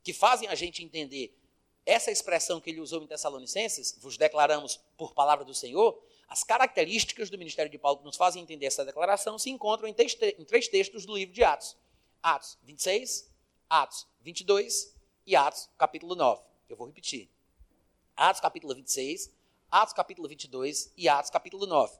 [0.02, 1.38] que fazem a gente entender
[1.84, 7.30] essa expressão que ele usou em Tessalonicenses, vos declaramos por palavra do Senhor, as características
[7.30, 10.68] do ministério de Paulo que nos fazem entender essa declaração se encontram em, em três
[10.68, 11.76] textos do livro de Atos:
[12.22, 13.30] Atos 26,
[13.68, 16.42] Atos 22 e Atos capítulo 9.
[16.68, 17.35] Eu vou repetir.
[18.16, 19.30] Atos capítulo 26,
[19.70, 21.98] Atos capítulo 22 e Atos capítulo 9.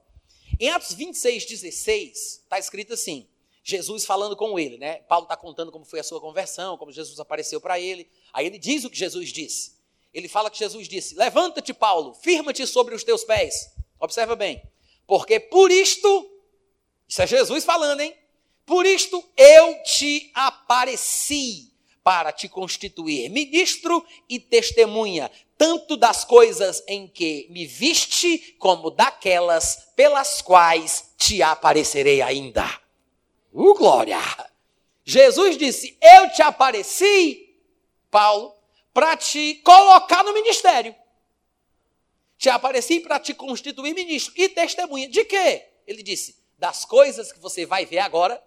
[0.59, 3.29] Em Atos 26, 16, está escrito assim:
[3.63, 4.99] Jesus falando com ele, né?
[5.09, 8.09] Paulo está contando como foi a sua conversão, como Jesus apareceu para ele.
[8.33, 9.77] Aí ele diz o que Jesus disse.
[10.15, 13.75] Ele fala que Jesus disse: Levanta-te, Paulo, firma-te sobre os teus pés.
[14.01, 14.63] Observa bem.
[15.07, 16.31] Porque por isto,
[17.07, 18.17] isso é Jesus falando, hein?
[18.65, 21.76] Por isto eu te apareci
[22.07, 29.89] para te constituir ministro e testemunha, tanto das coisas em que me viste, como daquelas
[29.97, 32.65] pelas quais te aparecerei ainda.
[33.53, 34.21] Uh, glória!
[35.05, 37.59] Jesus disse: Eu te apareci,
[38.09, 38.55] Paulo,
[38.95, 40.95] para te colocar no ministério.
[42.39, 45.09] Te apareci para te constituir ministro e testemunha.
[45.09, 45.65] De quê?
[45.85, 48.41] Ele disse: das coisas que você vai ver agora,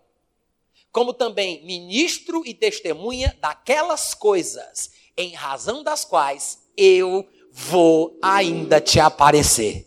[0.92, 9.00] como também ministro e testemunha daquelas coisas em razão das quais eu vou ainda te
[9.00, 9.86] aparecer.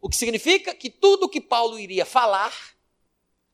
[0.00, 2.54] O que significa que tudo que Paulo iria falar,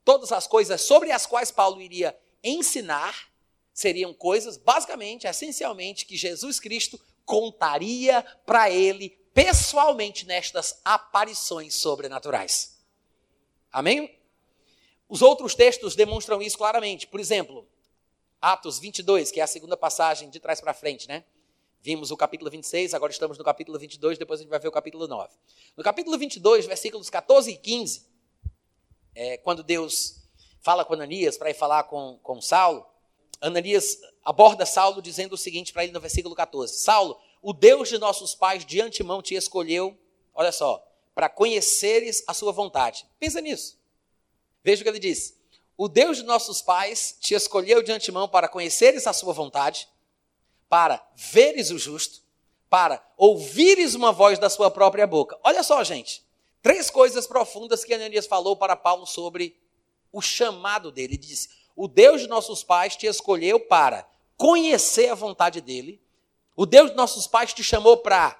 [0.05, 3.15] todas as coisas sobre as quais Paulo iria ensinar,
[3.73, 12.79] seriam coisas, basicamente, essencialmente, que Jesus Cristo contaria para ele pessoalmente nestas aparições sobrenaturais.
[13.71, 14.16] Amém?
[15.09, 17.07] Os outros textos demonstram isso claramente.
[17.07, 17.67] Por exemplo,
[18.41, 21.25] Atos 22, que é a segunda passagem de trás para frente, né?
[21.81, 24.73] Vimos o capítulo 26, agora estamos no capítulo 22, depois a gente vai ver o
[24.73, 25.33] capítulo 9.
[25.77, 28.07] No capítulo 22, versículos 14 e 15,
[29.15, 30.27] é, quando Deus
[30.61, 32.85] fala com Ananias para ir falar com, com Saulo,
[33.41, 37.99] Ananias aborda Saulo dizendo o seguinte para ele no versículo 14: Saulo, o Deus de
[37.99, 39.97] nossos pais de antemão te escolheu,
[40.35, 43.07] olha só, para conheceres a sua vontade.
[43.21, 43.76] Pensa nisso.
[44.67, 45.33] Veja o que ele diz:
[45.77, 49.89] O Deus de nossos pais te escolheu de antemão para conheceres a sua vontade,
[50.69, 52.21] para veres o justo,
[52.69, 55.39] para ouvires uma voz da sua própria boca.
[55.45, 56.27] Olha só, gente.
[56.61, 59.57] Três coisas profundas que Ananias falou para Paulo sobre
[60.11, 61.15] o chamado dele.
[61.15, 64.05] Ele disse: O Deus de nossos pais te escolheu para
[64.37, 66.03] conhecer a vontade dele.
[66.57, 68.37] O Deus de nossos pais te chamou para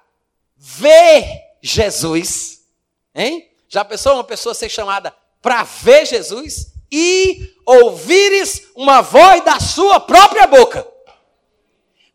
[0.57, 2.67] ver Jesus.
[3.15, 3.49] Hein?
[3.69, 9.99] Já pensou uma pessoa ser chamada para ver Jesus e ouvires uma voz da sua
[9.99, 10.87] própria boca?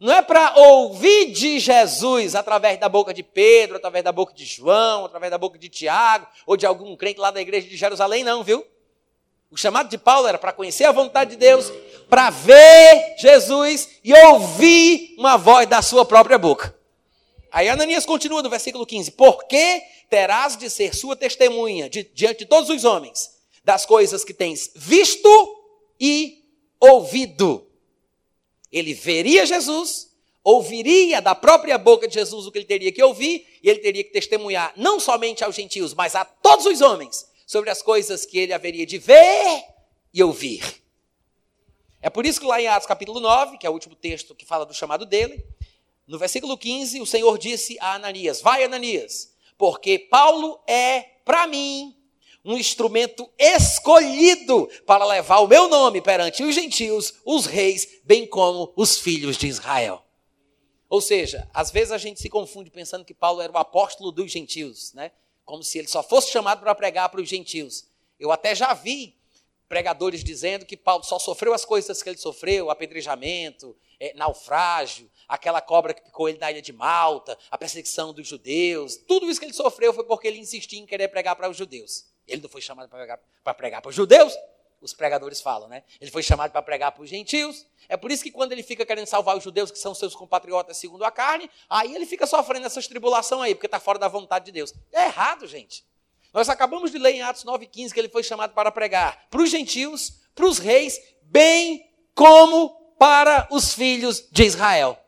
[0.03, 4.45] Não é para ouvir de Jesus através da boca de Pedro, através da boca de
[4.45, 8.25] João, através da boca de Tiago, ou de algum crente lá da igreja de Jerusalém,
[8.25, 8.67] não, viu?
[9.49, 11.71] O chamado de Paulo era para conhecer a vontade de Deus,
[12.09, 16.75] para ver Jesus e ouvir uma voz da sua própria boca.
[17.53, 22.47] Aí Ananias continua no versículo 15: Porque terás de ser sua testemunha de, diante de
[22.47, 23.31] todos os homens
[23.63, 25.29] das coisas que tens visto
[26.01, 26.43] e
[26.81, 27.69] ouvido
[28.73, 30.11] ele veria Jesus,
[30.43, 34.03] ouviria da própria boca de Jesus o que ele teria que ouvir, e ele teria
[34.03, 38.39] que testemunhar não somente aos gentios, mas a todos os homens sobre as coisas que
[38.39, 39.65] ele haveria de ver
[40.13, 40.83] e ouvir.
[42.01, 44.47] É por isso que lá em Atos capítulo 9, que é o último texto que
[44.47, 45.45] fala do chamado dele,
[46.07, 51.97] no versículo 15, o Senhor disse a Ananias: Vai, Ananias, porque Paulo é para mim
[52.45, 58.73] um instrumento escolhido para levar o meu nome perante os gentios, os reis, bem como
[58.77, 60.05] os filhos de Israel.
[60.89, 64.31] Ou seja, às vezes a gente se confunde pensando que Paulo era o apóstolo dos
[64.31, 65.13] gentios, né?
[65.45, 67.87] Como se ele só fosse chamado para pregar para os gentios.
[68.19, 69.17] Eu até já vi
[69.69, 75.61] pregadores dizendo que Paulo só sofreu as coisas que ele sofreu, apedrejamento, é, naufrágio, aquela
[75.61, 79.47] cobra que picou ele na ilha de Malta, a perseguição dos judeus, tudo isso que
[79.47, 82.07] ele sofreu foi porque ele insistia em querer pregar para os judeus.
[82.27, 84.37] Ele não foi chamado para pregar, para pregar para os judeus,
[84.83, 85.85] os pregadores falam, né?
[86.01, 87.65] Ele foi chamado para pregar para os gentios.
[87.89, 90.77] É por isso que quando ele fica querendo salvar os judeus, que são seus compatriotas
[90.77, 94.47] segundo a carne, aí ele fica sofrendo essas tribulações aí, porque está fora da vontade
[94.47, 94.75] de Deus.
[94.93, 95.85] É errado, gente.
[96.33, 99.51] Nós acabamos de ler em Atos 9,15 que ele foi chamado para pregar para os
[99.51, 104.99] gentios, para os reis, bem como para os filhos de Israel.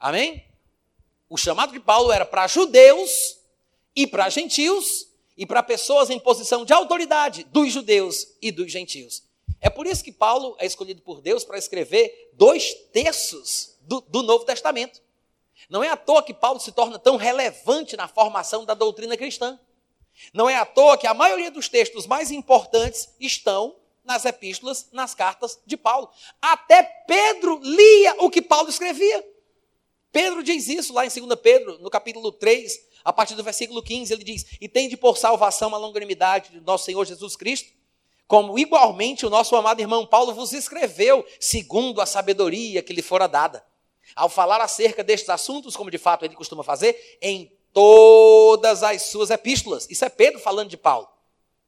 [0.00, 0.42] Amém?
[1.28, 3.38] O chamado de Paulo era para judeus
[3.94, 9.22] e para gentios, e para pessoas em posição de autoridade dos judeus e dos gentios.
[9.60, 14.22] É por isso que Paulo é escolhido por Deus para escrever dois terços do, do
[14.22, 15.02] Novo Testamento.
[15.68, 19.60] Não é à toa que Paulo se torna tão relevante na formação da doutrina cristã.
[20.32, 25.14] Não é à toa que a maioria dos textos mais importantes estão nas epístolas, nas
[25.14, 26.10] cartas de Paulo.
[26.40, 29.26] Até Pedro lia o que Paulo escrevia.
[30.12, 34.12] Pedro diz isso lá em 2 Pedro, no capítulo 3, a partir do versículo 15,
[34.12, 37.70] ele diz: E tem de por salvação a longanimidade de nosso Senhor Jesus Cristo,
[38.26, 43.26] como igualmente o nosso amado irmão Paulo vos escreveu, segundo a sabedoria que lhe fora
[43.26, 43.64] dada.
[44.14, 49.30] Ao falar acerca destes assuntos, como de fato ele costuma fazer, em todas as suas
[49.30, 49.86] epístolas.
[49.88, 51.08] Isso é Pedro falando de Paulo.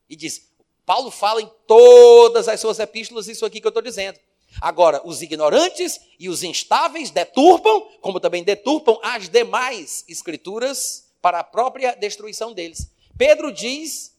[0.09, 0.53] E diz:
[0.85, 4.19] Paulo fala em todas as suas epístolas, isso aqui que eu estou dizendo.
[4.63, 11.45] Agora, os ignorantes e os instáveis deturpam, como também deturpam as demais escrituras para a
[11.45, 12.89] própria destruição deles.
[13.19, 14.17] Pedro diz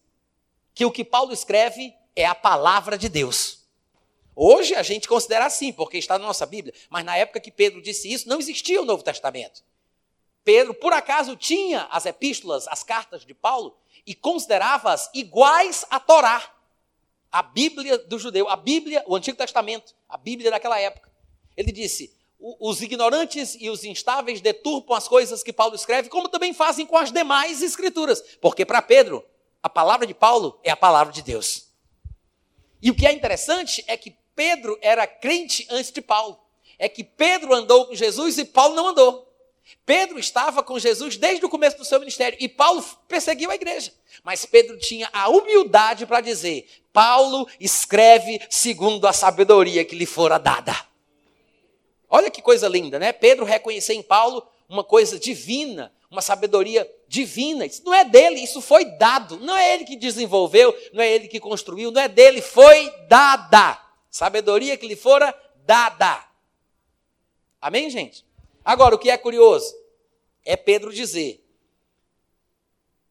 [0.75, 3.59] que o que Paulo escreve é a palavra de Deus.
[4.35, 7.81] Hoje a gente considera assim, porque está na nossa Bíblia, mas na época que Pedro
[7.81, 9.63] disse isso, não existia o Novo Testamento.
[10.43, 16.53] Pedro, por acaso, tinha as epístolas, as cartas de Paulo, e considerava-as iguais à Torá,
[17.33, 21.11] a Bíblia do judeu, a Bíblia, o Antigo Testamento, a Bíblia daquela época.
[21.57, 26.53] Ele disse: os ignorantes e os instáveis deturpam as coisas que Paulo escreve, como também
[26.53, 28.21] fazem com as demais escrituras.
[28.39, 29.25] Porque para Pedro,
[29.63, 31.69] a palavra de Paulo é a palavra de Deus.
[32.79, 36.39] E o que é interessante é que Pedro era crente antes de Paulo.
[36.77, 39.32] É que Pedro andou com Jesus e Paulo não andou.
[39.85, 43.93] Pedro estava com Jesus desde o começo do seu ministério e Paulo perseguiu a igreja.
[44.23, 50.37] Mas Pedro tinha a humildade para dizer: Paulo escreve segundo a sabedoria que lhe fora
[50.37, 50.75] dada.
[52.09, 53.11] Olha que coisa linda, né?
[53.11, 57.65] Pedro reconhecer em Paulo uma coisa divina, uma sabedoria divina.
[57.65, 59.37] Isso não é dele, isso foi dado.
[59.39, 63.79] Não é ele que desenvolveu, não é ele que construiu, não é dele, foi dada.
[64.09, 65.33] Sabedoria que lhe fora
[65.65, 66.23] dada.
[67.59, 68.23] Amém, gente?
[68.63, 69.75] Agora, o que é curioso
[70.45, 71.43] é Pedro dizer: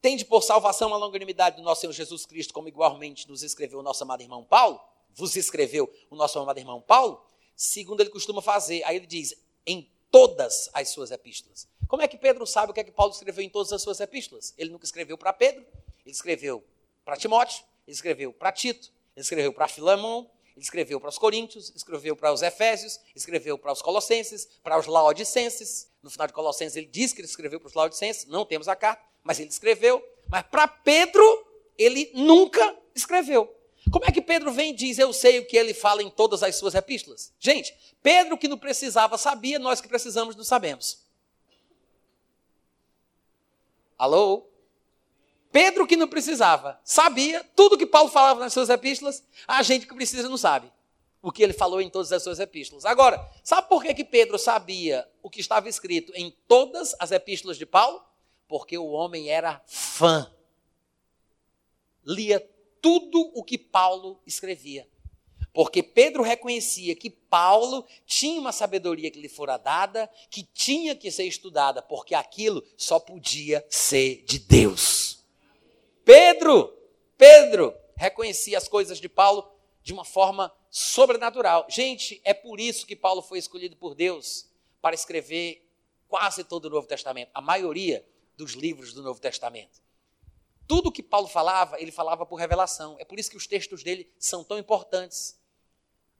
[0.00, 3.82] Tende por salvação a longanimidade do nosso Senhor Jesus Cristo, como igualmente nos escreveu o
[3.82, 4.80] nosso amado irmão Paulo,
[5.10, 7.22] vos escreveu o nosso amado irmão Paulo
[7.62, 8.82] segundo ele costuma fazer.
[8.84, 9.34] Aí ele diz,
[9.66, 11.68] em todas as suas epístolas.
[11.88, 14.00] Como é que Pedro sabe o que é que Paulo escreveu em todas as suas
[14.00, 14.52] epístolas?
[14.58, 15.64] Ele nunca escreveu para Pedro,
[16.04, 16.64] ele escreveu
[17.04, 20.30] para Timóteo, ele escreveu para Tito, ele escreveu para Filemão,
[20.62, 25.90] escreveu para os Coríntios, escreveu para os Efésios, escreveu para os Colossenses, para os Laodicenses.
[26.02, 28.76] No final de Colossenses ele diz que ele escreveu para os Laodicenses, não temos a
[28.76, 30.02] carta, mas ele escreveu.
[30.28, 31.46] Mas para Pedro,
[31.76, 33.52] ele nunca escreveu.
[33.90, 36.42] Como é que Pedro vem e diz, eu sei o que ele fala em todas
[36.42, 37.32] as suas epístolas?
[37.40, 41.02] Gente, Pedro que não precisava sabia, nós que precisamos não sabemos.
[43.98, 44.51] Alô?
[45.52, 49.94] Pedro que não precisava, sabia tudo que Paulo falava nas suas epístolas, a gente que
[49.94, 50.72] precisa não sabe
[51.20, 52.84] o que ele falou em todas as suas epístolas.
[52.84, 57.56] Agora, sabe por que, que Pedro sabia o que estava escrito em todas as epístolas
[57.56, 58.02] de Paulo?
[58.48, 60.28] Porque o homem era fã.
[62.04, 62.40] Lia
[62.80, 64.88] tudo o que Paulo escrevia.
[65.52, 71.10] Porque Pedro reconhecia que Paulo tinha uma sabedoria que lhe fora dada, que tinha que
[71.10, 75.21] ser estudada, porque aquilo só podia ser de Deus.
[76.04, 76.76] Pedro,
[77.16, 79.50] Pedro reconhecia as coisas de Paulo
[79.82, 81.66] de uma forma sobrenatural.
[81.68, 84.48] Gente, é por isso que Paulo foi escolhido por Deus
[84.80, 85.68] para escrever
[86.08, 89.80] quase todo o Novo Testamento, a maioria dos livros do Novo Testamento.
[90.66, 92.96] Tudo que Paulo falava, ele falava por revelação.
[92.98, 95.38] É por isso que os textos dele são tão importantes.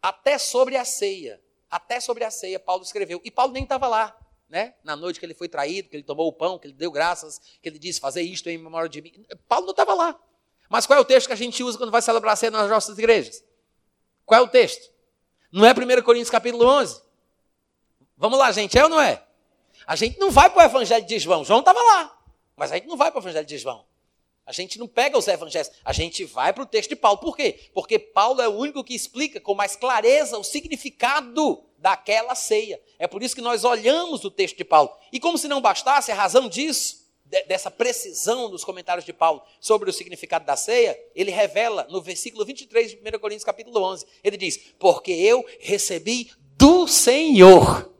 [0.01, 3.21] Até sobre a ceia, até sobre a ceia, Paulo escreveu.
[3.25, 4.17] E Paulo nem estava lá,
[4.53, 4.75] né?
[4.85, 7.41] Na noite que ele foi traído, que ele tomou o pão, que ele deu graças,
[7.63, 9.25] que ele disse fazer isto em memória de mim.
[9.49, 10.15] Paulo não estava lá.
[10.69, 12.69] Mas qual é o texto que a gente usa quando vai celebrar a ceia nas
[12.69, 13.43] nossas igrejas?
[14.27, 14.93] Qual é o texto?
[15.51, 17.01] Não é 1 Coríntios capítulo 11?
[18.15, 19.25] Vamos lá, gente, é ou não é?
[19.87, 21.47] A gente não vai para o evangelho de João.
[21.47, 22.19] João estava lá,
[22.55, 23.87] mas a gente não vai para o evangelho de João.
[24.45, 27.19] A gente não pega os evangelhos, a gente vai para o texto de Paulo.
[27.19, 27.71] Por quê?
[27.73, 32.81] Porque Paulo é o único que explica com mais clareza o significado daquela ceia.
[32.99, 34.91] É por isso que nós olhamos o texto de Paulo.
[35.13, 37.03] E como se não bastasse, a razão disso,
[37.47, 42.45] dessa precisão nos comentários de Paulo sobre o significado da ceia, ele revela no versículo
[42.45, 44.07] 23 de 1 Coríntios capítulo 11.
[44.25, 47.91] Ele diz: "Porque eu recebi do Senhor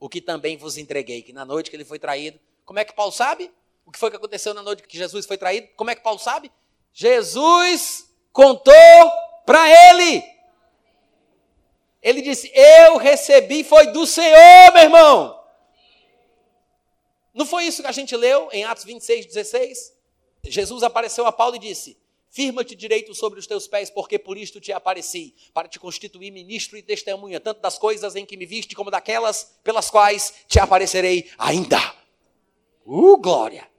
[0.00, 2.92] o que também vos entreguei, que na noite que ele foi traído, como é que
[2.92, 3.50] Paulo sabe?
[3.86, 5.68] O que foi que aconteceu na noite que Jesus foi traído.
[5.76, 6.50] Como é que Paulo sabe?
[6.92, 8.74] Jesus contou
[9.46, 10.24] para ele.
[12.02, 15.40] Ele disse: Eu recebi, foi do Senhor, meu irmão.
[17.32, 19.94] Não foi isso que a gente leu em Atos 26, 16?
[20.44, 21.96] Jesus apareceu a Paulo e disse:
[22.28, 26.76] Firma-te direito sobre os teus pés, porque por isto te apareci, para te constituir ministro
[26.76, 31.30] e testemunha, tanto das coisas em que me viste, como daquelas pelas quais te aparecerei
[31.38, 31.78] ainda.
[32.84, 33.75] Uh, glória!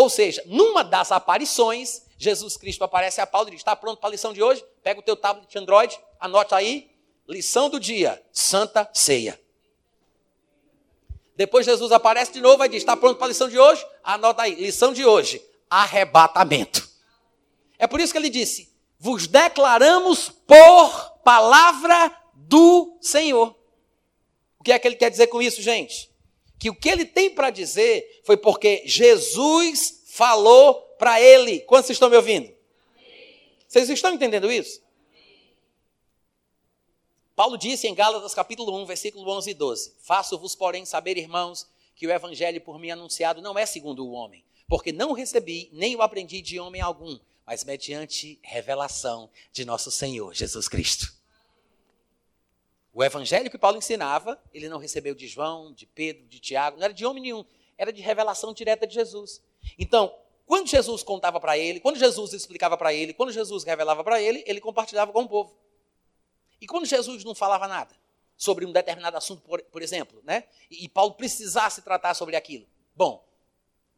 [0.00, 4.08] Ou seja, numa das aparições, Jesus Cristo aparece a Paulo e diz: Está pronto para
[4.08, 4.64] a lição de hoje?
[4.82, 6.90] Pega o teu tablet Android, anota aí.
[7.28, 9.38] Lição do dia: Santa Ceia.
[11.36, 13.86] Depois Jesus aparece de novo e diz: Está pronto para a lição de hoje?
[14.02, 14.54] Anota aí.
[14.54, 16.88] Lição de hoje: Arrebatamento.
[17.78, 23.54] É por isso que ele disse: Vos declaramos por palavra do Senhor.
[24.58, 26.09] O que é que ele quer dizer com isso, gente?
[26.60, 31.60] Que o que ele tem para dizer foi porque Jesus falou para ele.
[31.60, 32.54] Quantos estão me ouvindo?
[33.66, 34.82] Vocês estão entendendo isso?
[37.34, 42.06] Paulo disse em Gálatas capítulo 1, versículo 11 e 12: Faço-vos, porém, saber, irmãos, que
[42.06, 46.02] o evangelho por mim anunciado não é segundo o homem, porque não recebi, nem o
[46.02, 51.19] aprendi de homem algum, mas mediante revelação de nosso Senhor Jesus Cristo.
[52.92, 56.84] O evangelho que Paulo ensinava, ele não recebeu de João, de Pedro, de Tiago, não
[56.84, 57.44] era de homem nenhum,
[57.78, 59.40] era de revelação direta de Jesus.
[59.78, 60.12] Então,
[60.44, 64.42] quando Jesus contava para ele, quando Jesus explicava para ele, quando Jesus revelava para ele,
[64.46, 65.56] ele compartilhava com o povo.
[66.60, 67.94] E quando Jesus não falava nada
[68.36, 70.44] sobre um determinado assunto, por, por exemplo, né?
[70.70, 72.66] E, e Paulo precisasse tratar sobre aquilo.
[72.96, 73.24] Bom,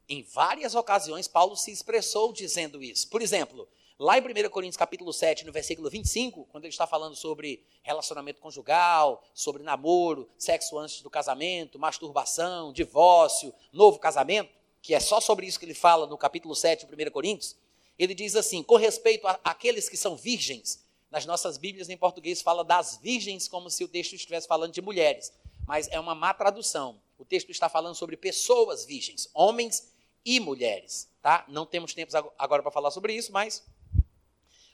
[0.09, 3.09] em várias ocasiões Paulo se expressou dizendo isso.
[3.09, 3.66] Por exemplo,
[4.03, 8.40] Lá em 1 Coríntios capítulo 7, no versículo 25, quando ele está falando sobre relacionamento
[8.40, 14.50] conjugal, sobre namoro, sexo antes do casamento, masturbação, divórcio, novo casamento,
[14.82, 17.55] que é só sobre isso que ele fala no capítulo 7 de 1 Coríntios,
[17.96, 22.64] ele diz assim: com respeito àqueles que são virgens, nas nossas Bíblias em português fala
[22.64, 25.32] das virgens como se o texto estivesse falando de mulheres,
[25.64, 27.00] mas é uma má tradução.
[27.16, 29.92] O texto está falando sobre pessoas virgens, homens
[30.24, 31.44] e mulheres, tá?
[31.46, 33.62] Não temos tempo agora para falar sobre isso, mas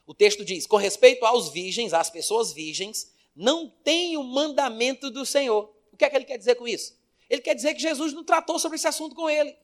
[0.08, 5.26] o texto diz: com respeito aos virgens, às pessoas virgens, não tem o mandamento do
[5.26, 5.70] Senhor.
[5.92, 6.96] O que é que ele quer dizer com isso?
[7.28, 9.54] Ele quer dizer que Jesus não tratou sobre esse assunto com ele.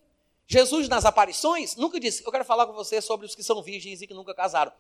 [0.47, 4.03] Jesus, nas aparições, nunca disse: Eu quero falar com você sobre os que são virgens
[4.03, 4.71] e que nunca casaram.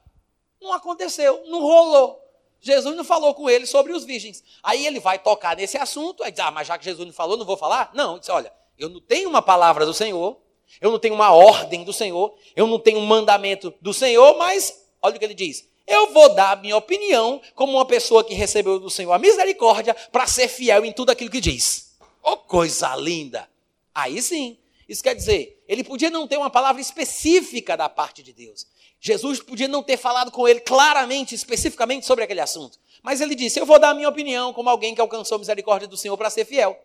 [0.60, 2.20] Não aconteceu, não rolou.
[2.60, 4.44] Jesus não falou com ele sobre os virgens.
[4.62, 7.38] Aí ele vai tocar nesse assunto, aí diz: Ah, mas já que Jesus não falou,
[7.38, 7.90] não vou falar?
[7.94, 10.38] Não, ele disse: Olha, eu não tenho uma palavra do Senhor,
[10.78, 14.83] eu não tenho uma ordem do Senhor, eu não tenho um mandamento do Senhor, mas
[15.04, 15.68] Olha o que ele diz.
[15.86, 19.92] Eu vou dar a minha opinião como uma pessoa que recebeu do Senhor a misericórdia
[20.10, 21.94] para ser fiel em tudo aquilo que diz.
[22.22, 23.46] Oh, coisa linda!
[23.94, 24.56] Aí sim.
[24.88, 28.66] Isso quer dizer, ele podia não ter uma palavra específica da parte de Deus.
[28.98, 32.78] Jesus podia não ter falado com ele claramente, especificamente sobre aquele assunto.
[33.02, 35.86] Mas ele disse: Eu vou dar a minha opinião como alguém que alcançou a misericórdia
[35.86, 36.82] do Senhor para ser fiel.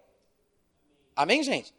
[1.15, 1.73] Amém, gente?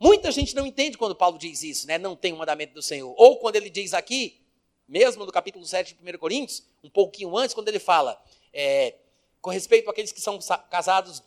[0.00, 1.98] Muita gente não entende quando Paulo diz isso, né?
[1.98, 3.14] Não tem o mandamento do Senhor.
[3.16, 4.43] Ou quando ele diz aqui,
[4.86, 8.22] mesmo no capítulo 7 de 1 Coríntios, um pouquinho antes, quando ele fala,
[8.52, 8.94] é,
[9.40, 10.38] com respeito àqueles que são
[10.70, 11.22] casados,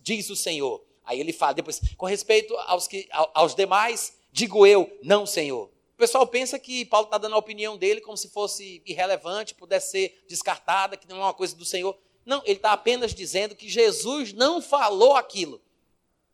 [0.00, 0.84] diz o Senhor.
[1.04, 5.70] Aí ele fala depois, com respeito aos, que, aos demais, digo eu, não, Senhor.
[5.94, 9.92] O pessoal pensa que Paulo está dando a opinião dele como se fosse irrelevante, pudesse
[9.92, 11.96] ser descartada, que não é uma coisa do Senhor.
[12.24, 15.62] Não, ele está apenas dizendo que Jesus não falou aquilo.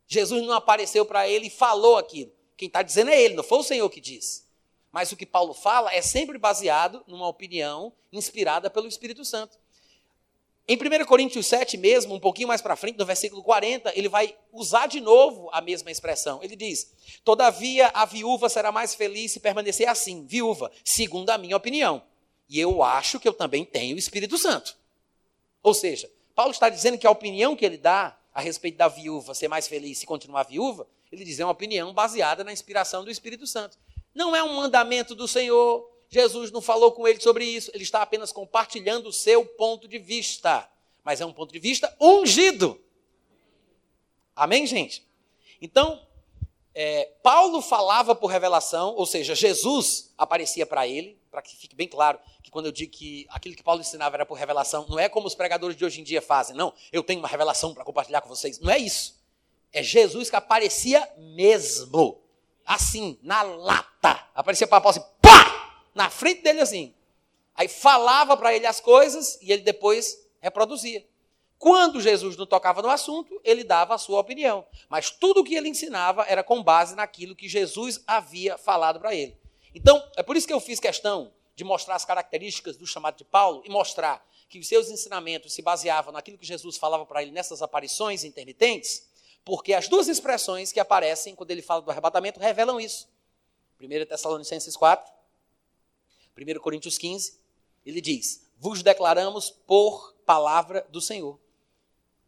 [0.07, 2.31] Jesus não apareceu para ele e falou aquilo.
[2.57, 4.45] Quem está dizendo é ele, não foi o Senhor que diz.
[4.93, 9.57] Mas o que Paulo fala é sempre baseado numa opinião inspirada pelo Espírito Santo.
[10.67, 14.37] Em 1 Coríntios 7 mesmo, um pouquinho mais para frente, no versículo 40, ele vai
[14.51, 16.41] usar de novo a mesma expressão.
[16.43, 21.57] Ele diz: Todavia a viúva será mais feliz se permanecer assim, viúva, segundo a minha
[21.57, 22.03] opinião.
[22.47, 24.77] E eu acho que eu também tenho o Espírito Santo.
[25.63, 29.33] Ou seja, Paulo está dizendo que a opinião que ele dá a respeito da viúva
[29.33, 33.09] ser mais feliz se continuar viúva, ele diz é uma opinião baseada na inspiração do
[33.09, 33.77] Espírito Santo.
[34.13, 35.89] Não é um mandamento do Senhor.
[36.09, 37.71] Jesus não falou com ele sobre isso.
[37.73, 40.69] Ele está apenas compartilhando o seu ponto de vista.
[41.03, 42.79] Mas é um ponto de vista ungido.
[44.35, 45.05] Amém, gente?
[45.61, 46.05] Então,
[46.75, 51.87] é, Paulo falava por revelação, ou seja, Jesus aparecia para ele, para que fique bem
[51.87, 55.07] claro que quando eu digo que aquilo que Paulo ensinava era por revelação, não é
[55.07, 58.21] como os pregadores de hoje em dia fazem, não, eu tenho uma revelação para compartilhar
[58.21, 58.59] com vocês.
[58.59, 59.21] Não é isso.
[59.71, 62.22] É Jesus que aparecia mesmo,
[62.65, 64.27] assim, na lata.
[64.33, 65.81] Aparecia para Paulo assim, pá!
[65.93, 66.93] Na frente dele assim.
[67.55, 71.05] Aí falava para ele as coisas e ele depois reproduzia.
[71.57, 74.65] Quando Jesus não tocava no assunto, ele dava a sua opinião.
[74.89, 79.15] Mas tudo o que ele ensinava era com base naquilo que Jesus havia falado para
[79.15, 79.37] ele.
[79.73, 83.23] Então, é por isso que eu fiz questão de mostrar as características do chamado de
[83.23, 87.31] Paulo e mostrar que os seus ensinamentos se baseavam naquilo que Jesus falava para ele
[87.31, 89.07] nessas aparições intermitentes,
[89.45, 93.09] porque as duas expressões que aparecem quando ele fala do arrebatamento revelam isso.
[93.79, 95.11] 1 Tessalonicenses 4,
[96.37, 97.39] 1 Coríntios 15,
[97.85, 101.39] ele diz: Vos declaramos por palavra do Senhor.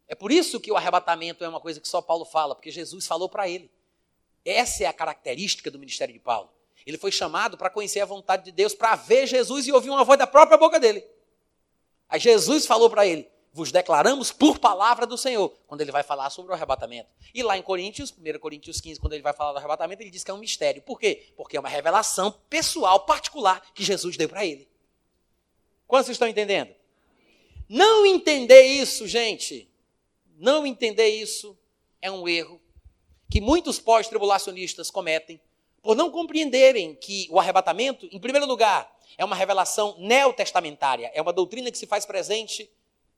[0.08, 3.06] É por isso que o arrebatamento é uma coisa que só Paulo fala, porque Jesus
[3.06, 3.70] falou para ele.
[4.44, 6.50] Essa é a característica do ministério de Paulo.
[6.86, 10.04] Ele foi chamado para conhecer a vontade de Deus, para ver Jesus e ouvir uma
[10.04, 11.04] voz da própria boca dele.
[12.08, 16.28] Aí Jesus falou para ele: Vos declaramos por palavra do Senhor, quando ele vai falar
[16.28, 17.08] sobre o arrebatamento.
[17.32, 20.22] E lá em Coríntios, 1 Coríntios 15, quando ele vai falar do arrebatamento, ele diz
[20.22, 20.82] que é um mistério.
[20.82, 21.32] Por quê?
[21.34, 24.68] Porque é uma revelação pessoal, particular, que Jesus deu para ele.
[25.86, 26.74] Quantos estão entendendo?
[27.66, 29.66] Não entender isso, gente,
[30.36, 31.56] não entender isso
[32.02, 32.60] é um erro
[33.30, 35.40] que muitos pós-tribulacionistas cometem
[35.80, 41.32] por não compreenderem que o arrebatamento, em primeiro lugar, é uma revelação neotestamentária, é uma
[41.32, 42.70] doutrina que se faz presente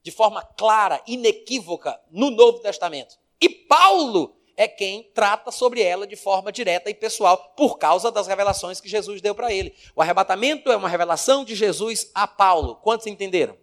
[0.09, 3.18] de forma clara, inequívoca no Novo Testamento.
[3.38, 8.26] E Paulo é quem trata sobre ela de forma direta e pessoal, por causa das
[8.26, 9.74] revelações que Jesus deu para ele.
[9.94, 12.76] O arrebatamento é uma revelação de Jesus a Paulo.
[12.76, 13.54] Quantos entenderam?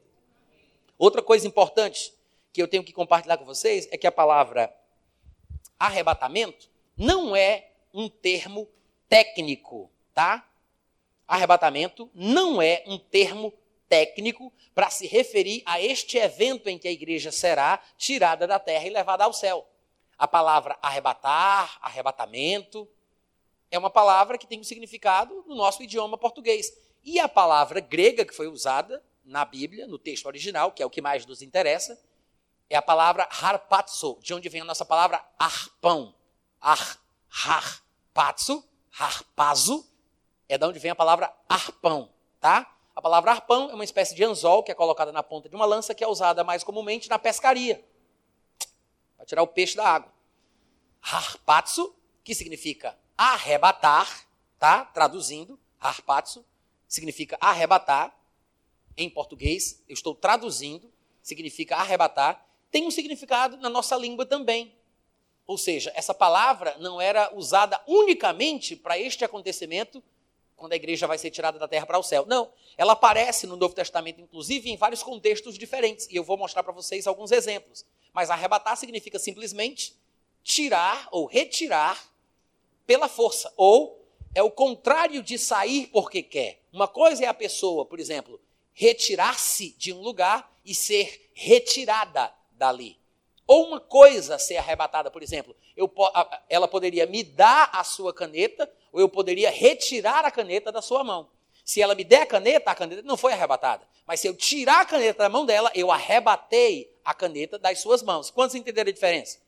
[0.99, 2.13] Outra coisa importante
[2.53, 4.71] que eu tenho que compartilhar com vocês é que a palavra
[5.79, 8.69] arrebatamento não é um termo
[9.09, 10.47] técnico, tá?
[11.27, 13.51] Arrebatamento não é um termo
[13.87, 18.85] técnico para se referir a este evento em que a igreja será tirada da terra
[18.85, 19.67] e levada ao céu.
[20.17, 22.87] A palavra arrebatar, arrebatamento,
[23.69, 26.71] é uma palavra que tem um significado no nosso idioma português.
[27.03, 30.89] E a palavra grega que foi usada na Bíblia, no texto original, que é o
[30.89, 31.99] que mais nos interessa,
[32.69, 36.15] é a palavra harpatso, de onde vem a nossa palavra arpão.
[36.59, 36.99] Ar,
[37.45, 38.67] harpatso,
[38.97, 39.85] harpazo,
[40.47, 42.74] é de onde vem a palavra arpão, tá?
[42.95, 45.65] A palavra arpão é uma espécie de anzol que é colocada na ponta de uma
[45.65, 47.83] lança que é usada mais comumente na pescaria,
[49.17, 50.13] para tirar o peixe da água.
[51.01, 51.93] Harpatso,
[52.23, 54.25] que significa arrebatar,
[54.57, 54.85] tá?
[54.85, 56.45] Traduzindo, harpatso
[56.87, 58.15] significa arrebatar.
[58.97, 60.89] Em português, eu estou traduzindo,
[61.21, 64.75] significa arrebatar tem um significado na nossa língua também.
[65.47, 70.03] Ou seja, essa palavra não era usada unicamente para este acontecimento,
[70.55, 72.25] quando a igreja vai ser tirada da terra para o céu.
[72.25, 76.07] Não, ela aparece no Novo Testamento, inclusive, em vários contextos diferentes.
[76.09, 77.85] E eu vou mostrar para vocês alguns exemplos.
[78.13, 79.95] Mas arrebatar significa simplesmente
[80.43, 82.01] tirar ou retirar
[82.85, 83.51] pela força.
[83.57, 84.01] Ou
[84.33, 86.61] é o contrário de sair porque quer.
[86.71, 88.39] Uma coisa é a pessoa, por exemplo,
[88.73, 92.99] retirar-se de um lugar e ser retirada dali.
[93.47, 95.91] Ou uma coisa ser arrebatada, por exemplo, eu,
[96.49, 101.03] ela poderia me dar a sua caneta, ou eu poderia retirar a caneta da sua
[101.03, 101.27] mão.
[101.65, 103.85] Se ela me der a caneta, a caneta não foi arrebatada.
[104.07, 108.01] Mas se eu tirar a caneta da mão dela, eu arrebatei a caneta das suas
[108.01, 108.31] mãos.
[108.31, 109.39] Quantos entenderam a diferença?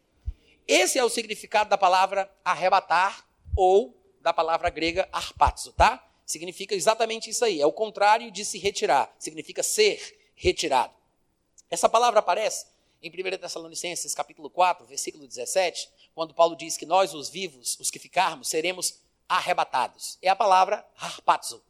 [0.67, 3.25] Esse é o significado da palavra arrebatar
[3.55, 6.05] ou da palavra grega arpazo, tá?
[6.25, 7.61] Significa exatamente isso aí.
[7.61, 9.15] É o contrário de se retirar.
[9.17, 10.93] Significa ser retirado.
[11.69, 12.65] Essa palavra aparece
[13.01, 17.89] em 1 Tessalonicenses capítulo 4, versículo 17, quando Paulo diz que nós, os vivos, os
[17.89, 20.17] que ficarmos, seremos arrebatados.
[20.21, 21.63] É a palavra harpazo.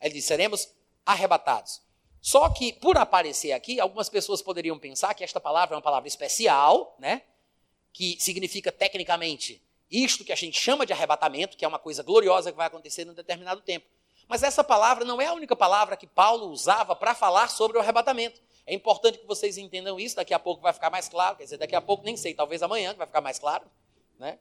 [0.00, 0.68] Ele diz, seremos
[1.04, 1.82] arrebatados.
[2.20, 6.08] Só que, por aparecer aqui, algumas pessoas poderiam pensar que esta palavra é uma palavra
[6.08, 7.22] especial, né?
[7.92, 12.50] Que significa tecnicamente isto que a gente chama de arrebatamento, que é uma coisa gloriosa
[12.50, 13.86] que vai acontecer num determinado tempo.
[14.26, 17.80] Mas essa palavra não é a única palavra que Paulo usava para falar sobre o
[17.80, 18.40] arrebatamento.
[18.66, 21.58] É importante que vocês entendam isso, daqui a pouco vai ficar mais claro, quer dizer,
[21.58, 23.66] daqui a pouco nem sei, talvez amanhã vai ficar mais claro,
[24.18, 24.38] né?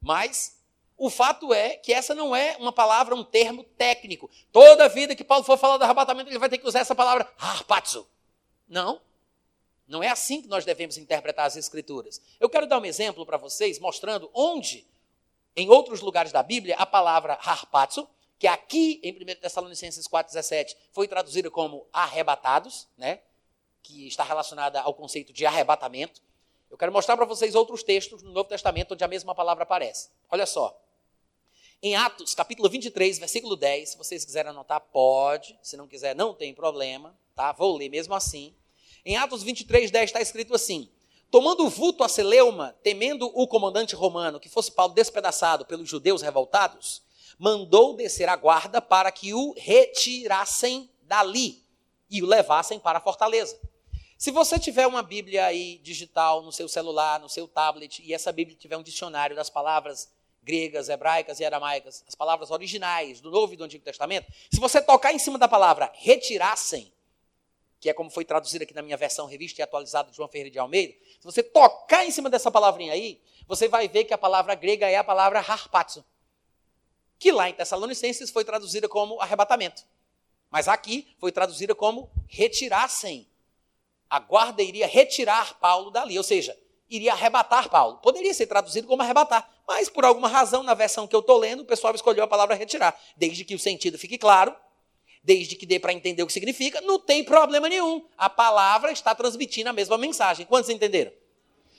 [0.00, 0.60] Mas
[0.96, 4.30] o fato é que essa não é uma palavra, um termo técnico.
[4.50, 7.30] Toda vida que Paulo for falar do arrebatamento, ele vai ter que usar essa palavra
[7.38, 8.06] harpazo.
[8.68, 9.00] Não.
[9.86, 12.20] Não é assim que nós devemos interpretar as escrituras.
[12.38, 14.86] Eu quero dar um exemplo para vocês, mostrando onde,
[15.56, 21.06] em outros lugares da Bíblia, a palavra harpazo, que aqui em 1 Tessalonicenses 4,17 foi
[21.06, 23.20] traduzida como arrebatados, né?
[23.82, 26.22] que está relacionada ao conceito de arrebatamento.
[26.72, 30.08] Eu quero mostrar para vocês outros textos no Novo Testamento onde a mesma palavra aparece.
[30.30, 30.74] Olha só.
[31.82, 35.54] Em Atos, capítulo 23, versículo 10, se vocês quiserem anotar, pode.
[35.62, 37.52] Se não quiser, não tem problema, tá?
[37.52, 38.54] Vou ler mesmo assim.
[39.04, 40.90] Em Atos 23, 10 está escrito assim:
[41.30, 46.22] Tomando o vulto a Celeuma, temendo o comandante romano que fosse Paulo despedaçado pelos judeus
[46.22, 47.02] revoltados,
[47.38, 51.62] mandou descer a guarda para que o retirassem dali
[52.08, 53.60] e o levassem para a fortaleza.
[54.22, 58.30] Se você tiver uma Bíblia aí digital no seu celular, no seu tablet, e essa
[58.30, 60.08] Bíblia tiver um dicionário das palavras
[60.44, 64.80] gregas, hebraicas e aramaicas, as palavras originais do Novo e do Antigo Testamento, se você
[64.80, 66.92] tocar em cima da palavra retirassem,
[67.80, 70.52] que é como foi traduzido aqui na minha versão revista e atualizada de João Ferreira
[70.52, 74.18] de Almeida, se você tocar em cima dessa palavrinha aí, você vai ver que a
[74.18, 76.04] palavra grega é a palavra harpazo,
[77.18, 79.82] que lá em Tessalonicenses foi traduzida como arrebatamento.
[80.48, 83.26] Mas aqui foi traduzida como retirassem.
[84.12, 86.54] A guarda iria retirar Paulo dali, ou seja,
[86.90, 87.96] iria arrebatar Paulo.
[87.96, 91.60] Poderia ser traduzido como arrebatar, mas por alguma razão, na versão que eu estou lendo,
[91.60, 92.94] o pessoal escolheu a palavra retirar.
[93.16, 94.54] Desde que o sentido fique claro,
[95.24, 98.06] desde que dê para entender o que significa, não tem problema nenhum.
[98.18, 100.44] A palavra está transmitindo a mesma mensagem.
[100.44, 101.10] Quantos entenderam?